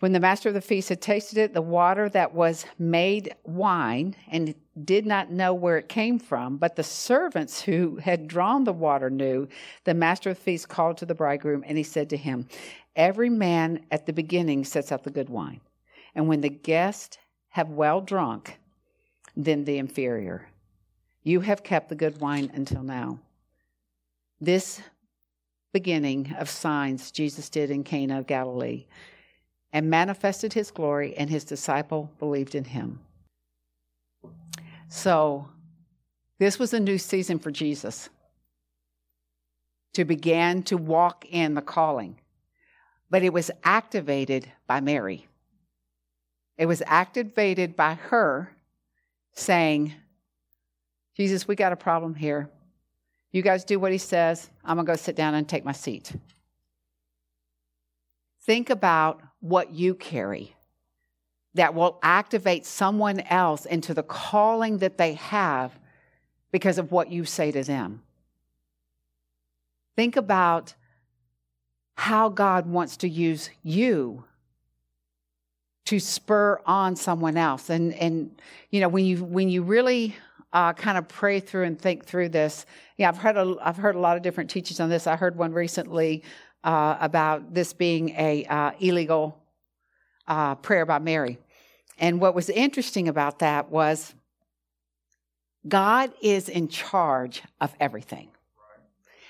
When 0.00 0.12
the 0.12 0.20
master 0.20 0.48
of 0.48 0.54
the 0.54 0.62
feast 0.62 0.88
had 0.88 1.02
tasted 1.02 1.36
it, 1.36 1.52
the 1.52 1.60
water 1.60 2.08
that 2.08 2.34
was 2.34 2.64
made 2.78 3.34
wine, 3.44 4.16
and 4.30 4.54
did 4.82 5.04
not 5.04 5.30
know 5.30 5.52
where 5.52 5.76
it 5.76 5.90
came 5.90 6.18
from, 6.18 6.56
but 6.56 6.74
the 6.74 6.82
servants 6.82 7.60
who 7.60 7.96
had 7.96 8.26
drawn 8.26 8.64
the 8.64 8.72
water 8.72 9.10
knew, 9.10 9.46
the 9.84 9.92
master 9.92 10.30
of 10.30 10.38
the 10.38 10.42
feast 10.42 10.70
called 10.70 10.96
to 10.96 11.06
the 11.06 11.14
bridegroom, 11.14 11.62
and 11.66 11.76
he 11.76 11.84
said 11.84 12.08
to 12.10 12.16
him, 12.16 12.48
Every 12.96 13.28
man 13.28 13.84
at 13.90 14.06
the 14.06 14.14
beginning 14.14 14.64
sets 14.64 14.90
out 14.90 15.04
the 15.04 15.10
good 15.10 15.28
wine, 15.28 15.60
and 16.14 16.28
when 16.28 16.40
the 16.40 16.48
guests 16.48 17.18
have 17.50 17.68
well 17.68 18.00
drunk, 18.00 18.58
then 19.36 19.64
the 19.64 19.76
inferior. 19.76 20.48
You 21.22 21.40
have 21.40 21.62
kept 21.62 21.90
the 21.90 21.94
good 21.94 22.22
wine 22.22 22.50
until 22.54 22.82
now. 22.82 23.18
This 24.40 24.80
beginning 25.74 26.34
of 26.38 26.48
signs 26.48 27.10
Jesus 27.10 27.50
did 27.50 27.70
in 27.70 27.84
Cana 27.84 28.18
of 28.18 28.26
Galilee 28.26 28.86
and 29.72 29.88
manifested 29.88 30.52
his 30.52 30.70
glory, 30.70 31.16
and 31.16 31.30
his 31.30 31.44
disciple 31.44 32.10
believed 32.18 32.54
in 32.54 32.64
him. 32.64 33.00
So, 34.88 35.48
this 36.38 36.58
was 36.58 36.74
a 36.74 36.80
new 36.80 36.98
season 36.98 37.38
for 37.38 37.50
Jesus 37.50 38.08
to 39.92 40.04
begin 40.04 40.62
to 40.64 40.76
walk 40.76 41.24
in 41.30 41.54
the 41.54 41.62
calling, 41.62 42.18
but 43.10 43.22
it 43.22 43.32
was 43.32 43.50
activated 43.62 44.50
by 44.66 44.80
Mary. 44.80 45.26
It 46.58 46.66
was 46.66 46.82
activated 46.86 47.76
by 47.76 47.94
her 47.94 48.50
saying, 49.34 49.94
Jesus, 51.16 51.46
we 51.46 51.54
got 51.54 51.72
a 51.72 51.76
problem 51.76 52.14
here. 52.14 52.48
You 53.32 53.42
guys 53.42 53.64
do 53.64 53.78
what 53.78 53.92
he 53.92 53.98
says. 53.98 54.50
I'm 54.64 54.76
going 54.76 54.86
to 54.86 54.92
go 54.92 54.96
sit 54.96 55.16
down 55.16 55.34
and 55.34 55.48
take 55.48 55.64
my 55.64 55.72
seat. 55.72 56.12
Think 58.42 58.70
about 58.70 59.20
what 59.40 59.72
you 59.72 59.94
carry 59.94 60.54
that 61.54 61.74
will 61.74 61.98
activate 62.02 62.64
someone 62.64 63.20
else 63.20 63.66
into 63.66 63.92
the 63.92 64.02
calling 64.02 64.78
that 64.78 64.98
they 64.98 65.14
have 65.14 65.78
because 66.52 66.78
of 66.78 66.92
what 66.92 67.10
you 67.10 67.24
say 67.24 67.50
to 67.50 67.64
them. 67.64 68.02
Think 69.96 70.16
about 70.16 70.74
how 71.94 72.28
God 72.28 72.66
wants 72.66 72.96
to 72.98 73.08
use 73.08 73.50
you 73.62 74.24
to 75.86 75.98
spur 75.98 76.60
on 76.64 76.94
someone 76.96 77.36
else. 77.36 77.68
And 77.68 77.92
and 77.94 78.40
you 78.70 78.80
know 78.80 78.88
when 78.88 79.04
you 79.04 79.24
when 79.24 79.48
you 79.48 79.62
really 79.62 80.16
uh, 80.52 80.72
kind 80.72 80.96
of 80.96 81.08
pray 81.08 81.40
through 81.40 81.64
and 81.64 81.78
think 81.78 82.04
through 82.04 82.28
this, 82.28 82.64
yeah, 82.96 83.08
I've 83.08 83.18
heard 83.18 83.36
a, 83.36 83.56
I've 83.60 83.76
heard 83.76 83.96
a 83.96 83.98
lot 83.98 84.16
of 84.16 84.22
different 84.22 84.50
teachings 84.50 84.80
on 84.80 84.88
this. 84.88 85.06
I 85.06 85.16
heard 85.16 85.36
one 85.36 85.52
recently 85.52 86.22
uh, 86.64 86.96
about 87.00 87.54
this 87.54 87.72
being 87.72 88.10
a 88.10 88.44
uh, 88.46 88.72
illegal 88.80 89.38
uh, 90.26 90.54
prayer 90.56 90.86
by 90.86 90.98
Mary. 90.98 91.38
And 91.98 92.20
what 92.20 92.34
was 92.34 92.48
interesting 92.48 93.08
about 93.08 93.40
that 93.40 93.70
was 93.70 94.14
God 95.68 96.12
is 96.22 96.48
in 96.48 96.68
charge 96.68 97.42
of 97.60 97.74
everything. 97.78 98.28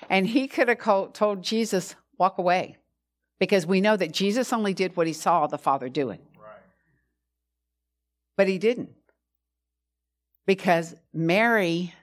And 0.09 0.27
he 0.27 0.47
could 0.47 0.67
have 0.67 1.13
told 1.13 1.43
Jesus, 1.43 1.95
walk 2.17 2.37
away, 2.37 2.77
because 3.39 3.65
we 3.65 3.81
know 3.81 3.97
that 3.97 4.11
Jesus 4.11 4.51
only 4.53 4.73
did 4.73 4.95
what 4.95 5.07
he 5.07 5.13
saw 5.13 5.47
the 5.47 5.57
Father 5.57 5.89
doing. 5.89 6.19
But 8.37 8.47
he 8.47 8.57
didn't, 8.57 8.91
because 10.45 10.95
Mary 11.13 11.93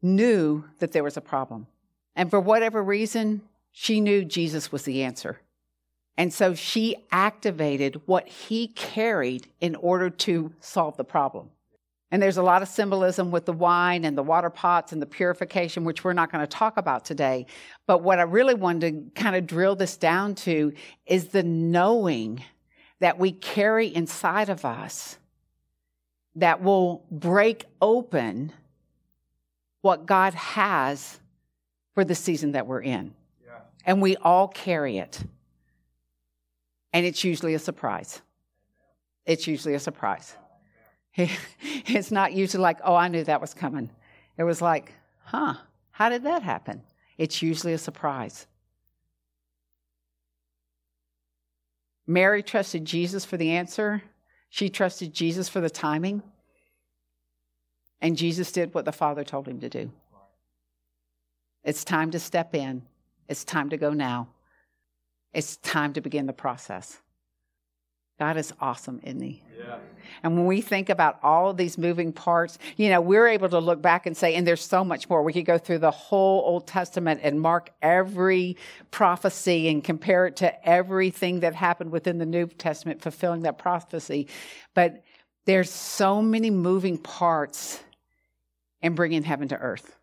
knew 0.00 0.64
that 0.78 0.92
there 0.92 1.04
was 1.04 1.16
a 1.16 1.20
problem. 1.20 1.66
And 2.14 2.30
for 2.30 2.40
whatever 2.40 2.82
reason, 2.82 3.42
she 3.72 4.00
knew 4.00 4.24
Jesus 4.24 4.72
was 4.72 4.82
the 4.82 5.02
answer. 5.02 5.40
And 6.16 6.32
so 6.32 6.54
she 6.54 6.96
activated 7.12 8.02
what 8.06 8.26
he 8.26 8.68
carried 8.68 9.46
in 9.60 9.76
order 9.76 10.10
to 10.10 10.52
solve 10.60 10.96
the 10.96 11.04
problem. 11.04 11.50
And 12.10 12.20
there's 12.22 12.38
a 12.38 12.42
lot 12.42 12.62
of 12.62 12.68
symbolism 12.68 13.30
with 13.30 13.44
the 13.44 13.52
wine 13.52 14.04
and 14.04 14.18
the 14.18 14.22
water 14.22 14.50
pots 14.50 14.92
and 14.92 15.00
the 15.00 15.06
purification, 15.06 15.84
which 15.84 16.02
we're 16.02 16.14
not 16.14 16.32
going 16.32 16.42
to 16.42 16.46
talk 16.46 16.76
about 16.76 17.04
today. 17.04 17.46
But 17.86 18.02
what 18.02 18.18
I 18.18 18.22
really 18.22 18.54
wanted 18.54 19.14
to 19.14 19.22
kind 19.22 19.36
of 19.36 19.46
drill 19.46 19.76
this 19.76 19.96
down 19.96 20.34
to 20.36 20.72
is 21.06 21.28
the 21.28 21.42
knowing 21.42 22.42
that 23.00 23.18
we 23.18 23.30
carry 23.30 23.86
inside 23.86 24.48
of 24.48 24.64
us 24.64 25.18
that 26.34 26.62
will 26.62 27.04
break 27.10 27.66
open 27.80 28.52
what 29.82 30.06
God 30.06 30.34
has 30.34 31.20
for 31.94 32.04
the 32.04 32.14
season 32.14 32.52
that 32.52 32.66
we're 32.66 32.82
in 32.82 33.14
and 33.88 34.02
we 34.02 34.16
all 34.16 34.48
carry 34.48 34.98
it. 34.98 35.18
And 36.92 37.06
it's 37.06 37.24
usually 37.24 37.54
a 37.54 37.58
surprise. 37.58 38.20
It's 39.24 39.46
usually 39.46 39.74
a 39.74 39.80
surprise. 39.80 40.36
It's 41.90 42.10
not 42.10 42.34
usually 42.34 42.62
like, 42.62 42.80
oh, 42.84 42.94
I 42.94 43.08
knew 43.08 43.24
that 43.24 43.40
was 43.40 43.54
coming. 43.54 43.88
It 44.36 44.44
was 44.44 44.60
like, 44.60 44.92
huh, 45.24 45.54
how 45.90 46.10
did 46.10 46.24
that 46.24 46.42
happen? 46.42 46.82
It's 47.16 47.40
usually 47.40 47.72
a 47.72 47.78
surprise. 47.78 48.46
Mary 52.06 52.42
trusted 52.42 52.84
Jesus 52.84 53.24
for 53.24 53.38
the 53.38 53.52
answer. 53.52 54.02
She 54.50 54.68
trusted 54.68 55.14
Jesus 55.14 55.48
for 55.48 55.62
the 55.62 55.70
timing. 55.70 56.22
And 58.02 58.18
Jesus 58.18 58.52
did 58.52 58.74
what 58.74 58.84
the 58.84 58.92
Father 58.92 59.24
told 59.24 59.48
him 59.48 59.60
to 59.60 59.70
do. 59.70 59.90
It's 61.64 61.84
time 61.84 62.10
to 62.10 62.18
step 62.18 62.54
in. 62.54 62.82
It's 63.28 63.44
time 63.44 63.70
to 63.70 63.76
go 63.76 63.92
now. 63.92 64.28
It's 65.32 65.56
time 65.58 65.92
to 65.92 66.00
begin 66.00 66.26
the 66.26 66.32
process. 66.32 66.98
God 68.18 68.36
is 68.36 68.52
awesome, 68.60 69.00
isn't 69.04 69.20
He? 69.20 69.42
Yeah. 69.56 69.78
And 70.22 70.36
when 70.36 70.46
we 70.46 70.60
think 70.60 70.88
about 70.88 71.20
all 71.22 71.50
of 71.50 71.56
these 71.56 71.78
moving 71.78 72.12
parts, 72.12 72.58
you 72.76 72.88
know, 72.88 73.00
we're 73.00 73.28
able 73.28 73.48
to 73.50 73.60
look 73.60 73.80
back 73.80 74.06
and 74.06 74.16
say, 74.16 74.34
and 74.34 74.44
there's 74.44 74.62
so 74.62 74.82
much 74.82 75.08
more. 75.08 75.22
We 75.22 75.32
could 75.32 75.44
go 75.44 75.58
through 75.58 75.78
the 75.78 75.92
whole 75.92 76.42
Old 76.44 76.66
Testament 76.66 77.20
and 77.22 77.40
mark 77.40 77.70
every 77.80 78.56
prophecy 78.90 79.68
and 79.68 79.84
compare 79.84 80.26
it 80.26 80.36
to 80.36 80.68
everything 80.68 81.40
that 81.40 81.54
happened 81.54 81.92
within 81.92 82.18
the 82.18 82.26
New 82.26 82.46
Testament, 82.46 83.02
fulfilling 83.02 83.42
that 83.42 83.58
prophecy. 83.58 84.26
But 84.74 85.04
there's 85.44 85.70
so 85.70 86.20
many 86.20 86.50
moving 86.50 86.98
parts 86.98 87.80
in 88.82 88.94
bringing 88.94 89.22
heaven 89.22 89.48
to 89.48 89.56
earth. 89.56 89.96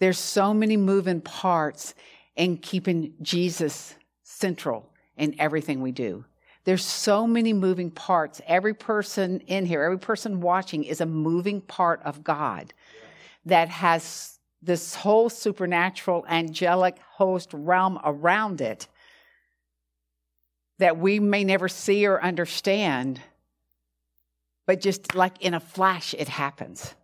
There's 0.00 0.18
so 0.18 0.52
many 0.52 0.76
moving 0.76 1.20
parts 1.20 1.94
in 2.36 2.56
keeping 2.56 3.14
Jesus 3.22 3.94
central 4.22 4.88
in 5.16 5.34
everything 5.38 5.80
we 5.80 5.92
do. 5.92 6.24
There's 6.64 6.84
so 6.84 7.26
many 7.26 7.52
moving 7.52 7.90
parts. 7.90 8.40
Every 8.46 8.74
person 8.74 9.40
in 9.46 9.66
here, 9.66 9.82
every 9.82 9.98
person 9.98 10.40
watching 10.40 10.84
is 10.84 11.00
a 11.00 11.06
moving 11.06 11.60
part 11.60 12.00
of 12.04 12.22
God 12.22 12.72
that 13.44 13.68
has 13.68 14.38
this 14.62 14.94
whole 14.94 15.28
supernatural 15.28 16.24
angelic 16.28 16.98
host 17.14 17.50
realm 17.52 17.98
around 18.04 18.60
it 18.60 18.86
that 20.78 20.98
we 20.98 21.18
may 21.18 21.44
never 21.44 21.68
see 21.68 22.06
or 22.06 22.22
understand, 22.22 23.20
but 24.66 24.80
just 24.80 25.14
like 25.14 25.40
in 25.42 25.54
a 25.54 25.60
flash, 25.60 26.14
it 26.14 26.28
happens. 26.28 26.94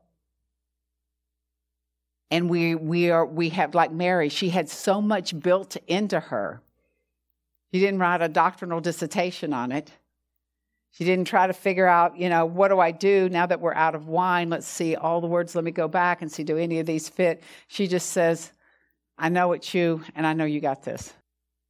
And 2.30 2.50
we, 2.50 2.74
we, 2.74 3.10
are, 3.10 3.24
we 3.24 3.48
have, 3.50 3.74
like 3.74 3.90
Mary, 3.90 4.28
she 4.28 4.50
had 4.50 4.68
so 4.68 5.00
much 5.00 5.38
built 5.38 5.76
into 5.86 6.20
her 6.20 6.62
she 7.72 7.80
didn't 7.80 7.98
write 8.00 8.22
a 8.22 8.28
doctrinal 8.28 8.80
dissertation 8.80 9.52
on 9.52 9.72
it. 9.72 9.92
She 10.90 11.04
didn't 11.04 11.26
try 11.26 11.46
to 11.46 11.52
figure 11.52 11.86
out, 11.86 12.16
you 12.16 12.30
know, 12.30 12.46
what 12.46 12.68
do 12.68 12.80
I 12.80 12.92
do 12.92 13.28
now 13.28 13.44
that 13.46 13.60
we're 13.60 13.74
out 13.74 13.94
of 13.94 14.08
wine? 14.08 14.48
Let's 14.48 14.66
see 14.66 14.96
all 14.96 15.20
the 15.20 15.26
words. 15.26 15.54
Let 15.54 15.64
me 15.64 15.70
go 15.70 15.86
back 15.86 16.22
and 16.22 16.32
see, 16.32 16.44
do 16.44 16.56
any 16.56 16.80
of 16.80 16.86
these 16.86 17.08
fit? 17.08 17.42
She 17.68 17.86
just 17.86 18.10
says, 18.10 18.52
I 19.18 19.28
know 19.28 19.52
it's 19.52 19.74
you, 19.74 20.02
and 20.14 20.26
I 20.26 20.32
know 20.32 20.44
you 20.44 20.60
got 20.60 20.82
this. 20.82 21.12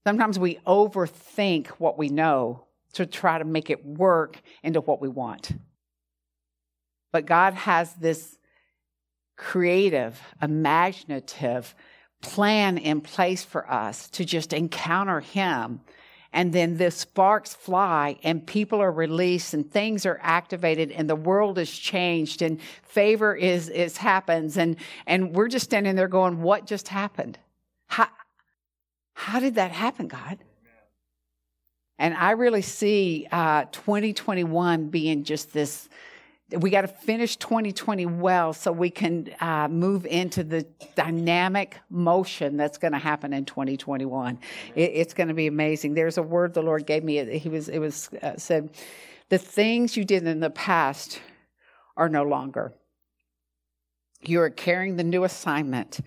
Sometimes 0.07 0.39
we 0.39 0.57
overthink 0.67 1.67
what 1.79 1.99
we 1.99 2.09
know 2.09 2.65
to 2.93 3.05
try 3.05 3.39
to 3.39 3.45
make 3.45 3.71
it 3.71 3.85
work 3.85 4.41
into 4.63 4.81
what 4.81 5.01
we 5.01 5.09
want. 5.09 5.51
But 7.11 7.27
God 7.27 7.55
has 7.55 7.93
this 7.95 8.38
creative, 9.39 10.21
imaginative, 10.43 11.75
plan 12.21 12.77
in 12.77 13.01
place 13.01 13.45
for 13.45 13.71
us 13.71 14.11
to 14.11 14.25
just 14.25 14.53
encounter 14.53 15.21
Him. 15.21 15.81
And 16.31 16.53
then 16.53 16.77
the 16.77 16.91
sparks 16.91 17.55
fly 17.55 18.19
and 18.23 18.47
people 18.47 18.83
are 18.83 18.93
released 18.93 19.55
and 19.55 19.71
things 19.71 20.05
are 20.05 20.21
activated 20.23 20.93
and 20.93 21.09
the 21.09 21.17
world 21.17 21.57
is 21.57 21.71
changed 21.71 22.43
and 22.43 22.61
favor 22.83 23.35
is, 23.35 23.71
is 23.71 23.97
happens. 23.97 24.59
And, 24.59 24.77
and 25.07 25.35
we're 25.35 25.49
just 25.49 25.65
standing 25.65 25.97
there 25.97 26.09
going, 26.09 26.43
what 26.43 26.67
just 26.67 26.89
happened? 26.89 27.39
How, 27.87 28.09
how 29.15 29.41
did 29.41 29.55
that 29.55 29.71
happen, 29.71 30.09
God? 30.09 30.39
And 31.99 32.15
I 32.15 32.33
really 32.33 32.63
see 32.63 33.27
uh, 33.33 33.65
2021 33.73 34.91
being 34.91 35.25
just 35.25 35.53
this 35.53 35.89
we 36.51 36.71
got 36.71 36.81
to 36.81 36.89
finish 36.89 37.37
2020 37.37 38.07
well 38.07 38.53
so 38.53 38.73
we 38.73 38.89
can 38.91 39.29
uh, 39.41 39.69
move 39.69 40.07
into 40.07 40.43
the 40.43 40.63
dynamic 40.95 41.77
motion 41.91 42.57
that's 42.57 42.79
going 42.79 42.93
to 42.93 42.99
happen 42.99 43.33
in 43.33 43.45
2021 43.45 44.39
it, 44.75 44.81
it's 44.81 45.15
going 45.15 45.29
to 45.29 45.35
be 45.35 45.47
amazing. 45.47 45.95
There's 45.95 46.17
a 46.19 46.23
word 46.23 46.55
the 46.55 46.63
lord 46.63 46.87
gave 46.87 47.05
me 47.05 47.39
he 47.39 47.49
was 47.49 47.69
it 47.69 47.79
was 47.79 48.09
uh, 48.23 48.37
said 48.37 48.71
the 49.29 49.39
things 49.39 49.97
you 49.97 50.05
did 50.05 50.27
in 50.27 50.41
the 50.41 50.51
past 50.51 51.21
are 51.97 52.09
no 52.09 52.23
longer. 52.23 52.73
You 54.23 54.41
are 54.41 54.51
carrying 54.51 54.97
the 54.97 55.05
new 55.05 55.25
assignment 55.25 56.01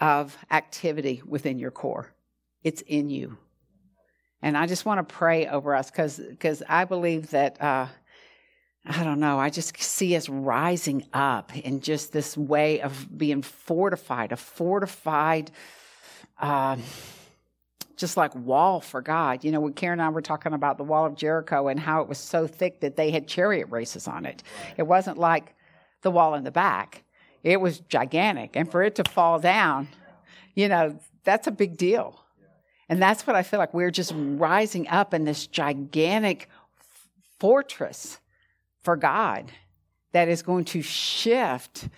of 0.00 0.36
activity 0.50 1.22
within 1.26 1.58
your 1.58 1.70
core. 1.70 2.14
It's 2.62 2.80
in 2.82 3.10
you. 3.10 3.36
And 4.40 4.56
i 4.56 4.66
just 4.66 4.86
want 4.86 5.06
to 5.06 5.14
pray 5.14 5.46
over 5.46 5.74
us 5.74 5.90
because 5.90 6.16
because 6.16 6.62
i 6.68 6.84
believe 6.84 7.30
that 7.30 7.60
uh, 7.60 7.88
I 8.88 9.04
don't 9.04 9.20
know, 9.20 9.38
I 9.38 9.50
just 9.50 9.80
see 9.82 10.16
us 10.16 10.30
rising 10.30 11.04
up 11.12 11.54
in 11.54 11.80
just 11.80 12.10
this 12.10 12.38
way 12.38 12.80
of 12.80 13.06
being 13.18 13.42
fortified, 13.42 14.32
a 14.32 14.36
fortified, 14.36 15.50
uh, 16.40 16.78
just 17.96 18.16
like 18.16 18.34
wall 18.34 18.80
for 18.80 19.02
God. 19.02 19.44
You 19.44 19.52
know, 19.52 19.60
when 19.60 19.74
Karen 19.74 20.00
and 20.00 20.06
I 20.06 20.08
were 20.08 20.22
talking 20.22 20.54
about 20.54 20.78
the 20.78 20.84
wall 20.84 21.04
of 21.04 21.16
Jericho 21.16 21.68
and 21.68 21.78
how 21.78 22.00
it 22.00 22.08
was 22.08 22.16
so 22.16 22.46
thick 22.46 22.80
that 22.80 22.96
they 22.96 23.10
had 23.10 23.28
chariot 23.28 23.66
races 23.68 24.08
on 24.08 24.24
it. 24.24 24.42
It 24.78 24.84
wasn't 24.84 25.18
like 25.18 25.54
the 26.00 26.10
wall 26.10 26.34
in 26.34 26.44
the 26.44 26.50
back, 26.50 27.04
it 27.42 27.60
was 27.60 27.80
gigantic. 27.80 28.56
And 28.56 28.70
for 28.70 28.82
it 28.82 28.94
to 28.94 29.04
fall 29.04 29.38
down, 29.38 29.88
you 30.54 30.68
know, 30.68 30.98
that's 31.24 31.46
a 31.46 31.52
big 31.52 31.76
deal. 31.76 32.24
And 32.88 33.02
that's 33.02 33.26
what 33.26 33.36
I 33.36 33.42
feel 33.42 33.58
like 33.58 33.74
we're 33.74 33.90
just 33.90 34.14
rising 34.16 34.88
up 34.88 35.12
in 35.12 35.24
this 35.24 35.46
gigantic 35.46 36.48
fortress 37.38 38.18
for 38.82 38.96
God 38.96 39.50
that 40.12 40.28
is 40.28 40.42
going 40.42 40.64
to 40.66 40.82
shift 40.82 41.88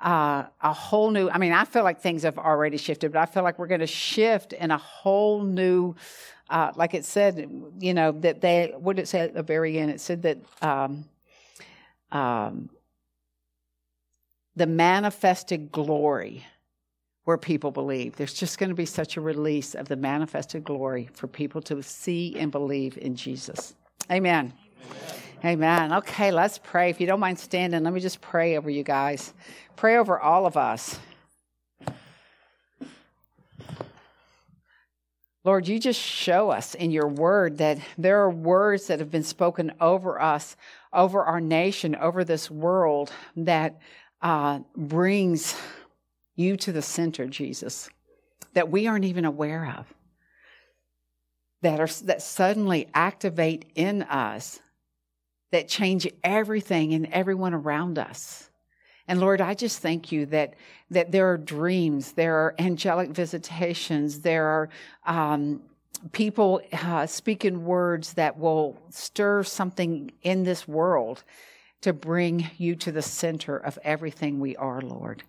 uh, 0.00 0.44
a 0.62 0.72
whole 0.72 1.10
new. 1.10 1.28
I 1.28 1.38
mean, 1.38 1.52
I 1.52 1.64
feel 1.64 1.84
like 1.84 2.00
things 2.00 2.22
have 2.22 2.38
already 2.38 2.76
shifted, 2.76 3.12
but 3.12 3.20
I 3.20 3.26
feel 3.26 3.42
like 3.42 3.58
we're 3.58 3.66
going 3.66 3.80
to 3.80 3.86
shift 3.86 4.52
in 4.52 4.70
a 4.70 4.78
whole 4.78 5.42
new. 5.42 5.94
Uh, 6.48 6.72
like 6.74 6.94
it 6.94 7.04
said, 7.04 7.48
you 7.78 7.94
know 7.94 8.12
that 8.12 8.40
they. 8.40 8.72
What 8.76 8.96
did 8.96 9.02
it 9.02 9.06
say 9.06 9.20
at 9.20 9.34
the 9.34 9.42
very 9.42 9.78
end? 9.78 9.90
It 9.90 10.00
said 10.00 10.22
that 10.22 10.38
um, 10.62 11.04
um, 12.10 12.70
the 14.56 14.66
manifested 14.66 15.70
glory 15.70 16.44
where 17.24 17.36
people 17.36 17.70
believe. 17.70 18.16
There's 18.16 18.34
just 18.34 18.58
going 18.58 18.70
to 18.70 18.74
be 18.74 18.86
such 18.86 19.16
a 19.16 19.20
release 19.20 19.74
of 19.74 19.86
the 19.86 19.96
manifested 19.96 20.64
glory 20.64 21.08
for 21.12 21.28
people 21.28 21.60
to 21.62 21.82
see 21.82 22.34
and 22.36 22.50
believe 22.50 22.98
in 22.98 23.14
Jesus. 23.14 23.74
Amen. 24.10 24.52
Amen. 24.90 25.20
Amen. 25.42 25.94
Okay, 25.94 26.32
let's 26.32 26.58
pray. 26.58 26.90
If 26.90 27.00
you 27.00 27.06
don't 27.06 27.20
mind 27.20 27.38
standing, 27.38 27.82
let 27.82 27.94
me 27.94 28.00
just 28.00 28.20
pray 28.20 28.58
over 28.58 28.68
you 28.68 28.82
guys. 28.82 29.32
Pray 29.74 29.96
over 29.96 30.20
all 30.20 30.44
of 30.44 30.58
us. 30.58 30.98
Lord, 35.42 35.66
you 35.66 35.78
just 35.78 35.98
show 35.98 36.50
us 36.50 36.74
in 36.74 36.90
your 36.90 37.08
word 37.08 37.56
that 37.58 37.78
there 37.96 38.20
are 38.20 38.30
words 38.30 38.88
that 38.88 38.98
have 38.98 39.10
been 39.10 39.22
spoken 39.22 39.72
over 39.80 40.20
us, 40.20 40.56
over 40.92 41.24
our 41.24 41.40
nation, 41.40 41.96
over 41.96 42.22
this 42.22 42.50
world 42.50 43.10
that 43.34 43.80
uh, 44.20 44.58
brings 44.76 45.56
you 46.36 46.58
to 46.58 46.70
the 46.70 46.82
center, 46.82 47.26
Jesus, 47.26 47.88
that 48.52 48.70
we 48.70 48.86
aren't 48.86 49.06
even 49.06 49.24
aware 49.24 49.74
of, 49.78 49.86
that, 51.62 51.80
are, 51.80 52.04
that 52.04 52.20
suddenly 52.20 52.88
activate 52.92 53.64
in 53.74 54.02
us 54.02 54.60
that 55.50 55.68
change 55.68 56.08
everything 56.22 56.94
and 56.94 57.06
everyone 57.06 57.54
around 57.54 57.98
us. 57.98 58.50
And 59.08 59.20
Lord, 59.20 59.40
I 59.40 59.54
just 59.54 59.80
thank 59.80 60.12
you 60.12 60.26
that 60.26 60.54
that 60.90 61.10
there 61.10 61.30
are 61.30 61.36
dreams, 61.36 62.12
there 62.12 62.36
are 62.36 62.54
angelic 62.58 63.10
visitations, 63.10 64.20
there 64.20 64.46
are 64.46 64.68
um, 65.04 65.62
people 66.12 66.60
uh, 66.72 67.06
speaking 67.06 67.64
words 67.64 68.14
that 68.14 68.38
will 68.38 68.80
stir 68.90 69.42
something 69.42 70.10
in 70.22 70.44
this 70.44 70.66
world 70.66 71.22
to 71.82 71.92
bring 71.92 72.50
you 72.58 72.74
to 72.76 72.92
the 72.92 73.02
center 73.02 73.56
of 73.56 73.78
everything 73.84 74.38
we 74.38 74.56
are, 74.56 74.80
Lord. 74.80 75.22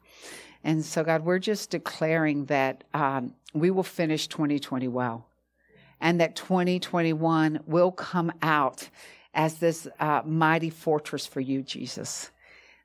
And 0.63 0.83
so, 0.83 1.03
God, 1.03 1.25
we're 1.25 1.39
just 1.39 1.69
declaring 1.71 2.45
that 2.45 2.83
um, 2.93 3.33
we 3.53 3.71
will 3.71 3.83
finish 3.83 4.27
2020 4.27 4.87
well, 4.89 5.25
and 5.99 6.19
that 6.21 6.35
2021 6.35 7.61
will 7.65 7.91
come 7.91 8.31
out 8.41 8.89
as 9.33 9.55
this 9.55 9.87
uh, 9.99 10.21
mighty 10.25 10.69
fortress 10.69 11.25
for 11.25 11.39
you, 11.39 11.61
Jesus. 11.61 12.31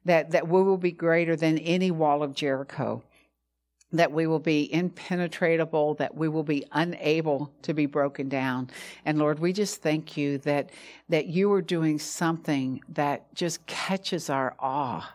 That, 0.05 0.31
that 0.31 0.47
we 0.47 0.63
will 0.63 0.77
be 0.77 0.93
greater 0.93 1.35
than 1.35 1.59
any 1.59 1.91
wall 1.91 2.23
of 2.23 2.35
Jericho. 2.35 3.03
That 3.93 4.13
we 4.13 4.27
will 4.27 4.41
be 4.41 4.73
impenetrable, 4.73 5.95
that 5.95 6.17
we 6.17 6.29
will 6.29 6.43
be 6.43 6.65
unable 6.73 7.53
to 7.63 7.75
be 7.75 7.87
broken 7.87 8.29
down. 8.29 8.71
And 9.05 9.19
Lord, 9.19 9.39
we 9.39 9.53
just 9.53 9.83
thank 9.83 10.17
you 10.17 10.39
that, 10.39 10.71
that 11.09 11.27
you 11.27 11.53
are 11.53 11.63
doing 11.63 11.99
something 11.99 12.81
that 12.91 13.35
just 13.35 13.65
catches 13.67 14.31
our 14.31 14.55
awe. 14.59 15.13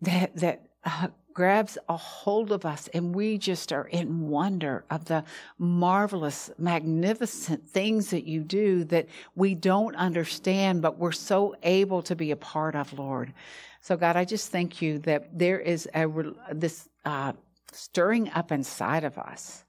That, 0.00 0.36
that 0.36 0.66
uh, 0.84 1.08
grabs 1.34 1.76
a 1.88 1.96
hold 1.96 2.52
of 2.52 2.64
us 2.64 2.88
and 2.94 3.14
we 3.14 3.36
just 3.36 3.72
are 3.72 3.86
in 3.88 4.28
wonder 4.28 4.84
of 4.88 5.04
the 5.06 5.24
marvelous, 5.58 6.50
magnificent 6.56 7.68
things 7.68 8.10
that 8.10 8.24
you 8.24 8.40
do 8.40 8.84
that 8.84 9.06
we 9.34 9.54
don't 9.54 9.96
understand, 9.96 10.80
but 10.80 10.98
we're 10.98 11.12
so 11.12 11.54
able 11.64 12.02
to 12.02 12.14
be 12.14 12.30
a 12.30 12.36
part 12.36 12.76
of, 12.76 12.96
Lord. 12.98 13.34
So, 13.82 13.96
God, 13.96 14.16
I 14.16 14.24
just 14.24 14.50
thank 14.50 14.80
you 14.80 15.00
that 15.00 15.36
there 15.36 15.58
is 15.58 15.88
a, 15.94 16.06
this 16.52 16.88
uh, 17.04 17.32
stirring 17.72 18.30
up 18.30 18.52
inside 18.52 19.04
of 19.04 19.18
us 19.18 19.64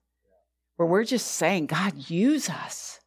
where 0.78 0.88
we're 0.88 1.04
just 1.04 1.28
saying, 1.28 1.66
God, 1.66 2.10
use 2.10 2.50
us 2.50 3.00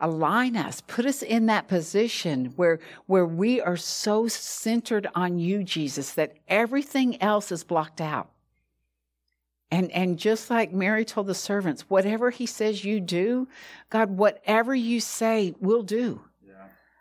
align 0.00 0.56
us 0.56 0.80
put 0.80 1.06
us 1.06 1.22
in 1.22 1.46
that 1.46 1.68
position 1.68 2.46
where 2.56 2.78
where 3.06 3.26
we 3.26 3.60
are 3.60 3.76
so 3.76 4.26
centered 4.28 5.06
on 5.14 5.38
you 5.38 5.62
jesus 5.62 6.12
that 6.12 6.36
everything 6.48 7.20
else 7.22 7.52
is 7.52 7.64
blocked 7.64 8.00
out. 8.00 8.30
And 9.70 9.90
and 9.92 10.18
just 10.18 10.50
like 10.50 10.72
mary 10.72 11.04
told 11.04 11.26
the 11.26 11.34
servants 11.34 11.82
whatever 11.88 12.30
he 12.30 12.46
says 12.46 12.84
you 12.84 13.00
do 13.00 13.48
god 13.90 14.10
whatever 14.10 14.74
you 14.74 15.00
say 15.00 15.54
we'll 15.60 15.82
do. 15.82 16.22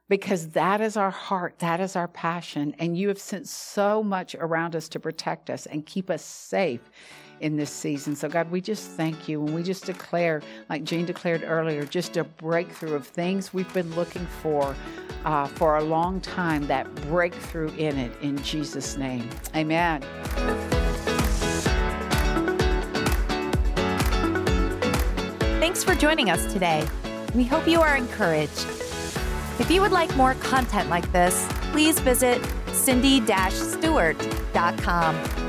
Because 0.08 0.50
that 0.50 0.82
is 0.82 0.98
our 0.98 1.12
heart, 1.12 1.60
that 1.60 1.80
is 1.80 1.96
our 1.96 2.08
passion. 2.08 2.76
And 2.80 2.98
you 2.98 3.10
have 3.10 3.20
sent 3.20 3.48
so 3.48 4.02
much 4.02 4.34
around 4.34 4.76
us 4.76 4.90
to 4.90 5.00
protect 5.00 5.52
us 5.52 5.68
and 5.68 5.86
keep 5.86 6.10
us 6.10 6.26
safe 6.26 6.82
in 7.42 7.58
this 7.58 7.70
season. 7.70 8.16
So, 8.16 8.30
God, 8.30 8.50
we 8.52 8.62
just 8.62 8.92
thank 8.92 9.28
you 9.28 9.46
and 9.46 9.54
we 9.54 9.64
just 9.64 9.86
declare, 9.86 10.42
like 10.70 10.84
Jean 10.84 11.06
declared 11.06 11.44
earlier, 11.46 11.86
just 11.86 12.18
a 12.18 12.24
breakthrough 12.24 12.94
of 12.94 13.08
things 13.08 13.54
we've 13.54 13.72
been 13.74 13.94
looking 13.96 14.26
for 14.42 14.76
uh, 15.26 15.48
for 15.48 15.78
a 15.78 15.84
long 15.84 16.22
time, 16.22 16.68
that 16.68 16.94
breakthrough 17.08 17.70
in 17.76 17.98
it 17.98 18.12
in 18.22 18.42
Jesus' 18.44 18.98
name. 18.98 19.28
Amen. 19.56 20.02
Thanks 25.60 25.84
for 25.84 25.96
joining 25.96 26.30
us 26.30 26.52
today. 26.52 26.88
We 27.36 27.44
hope 27.44 27.68
you 27.68 27.82
are 27.82 27.96
encouraged. 27.96 28.66
If 29.60 29.70
you 29.70 29.82
would 29.82 29.92
like 29.92 30.16
more 30.16 30.34
content 30.36 30.90
like 30.90 31.12
this, 31.12 31.48
please 31.72 32.00
visit 32.00 32.42
cindy-stewart.com. 32.72 35.49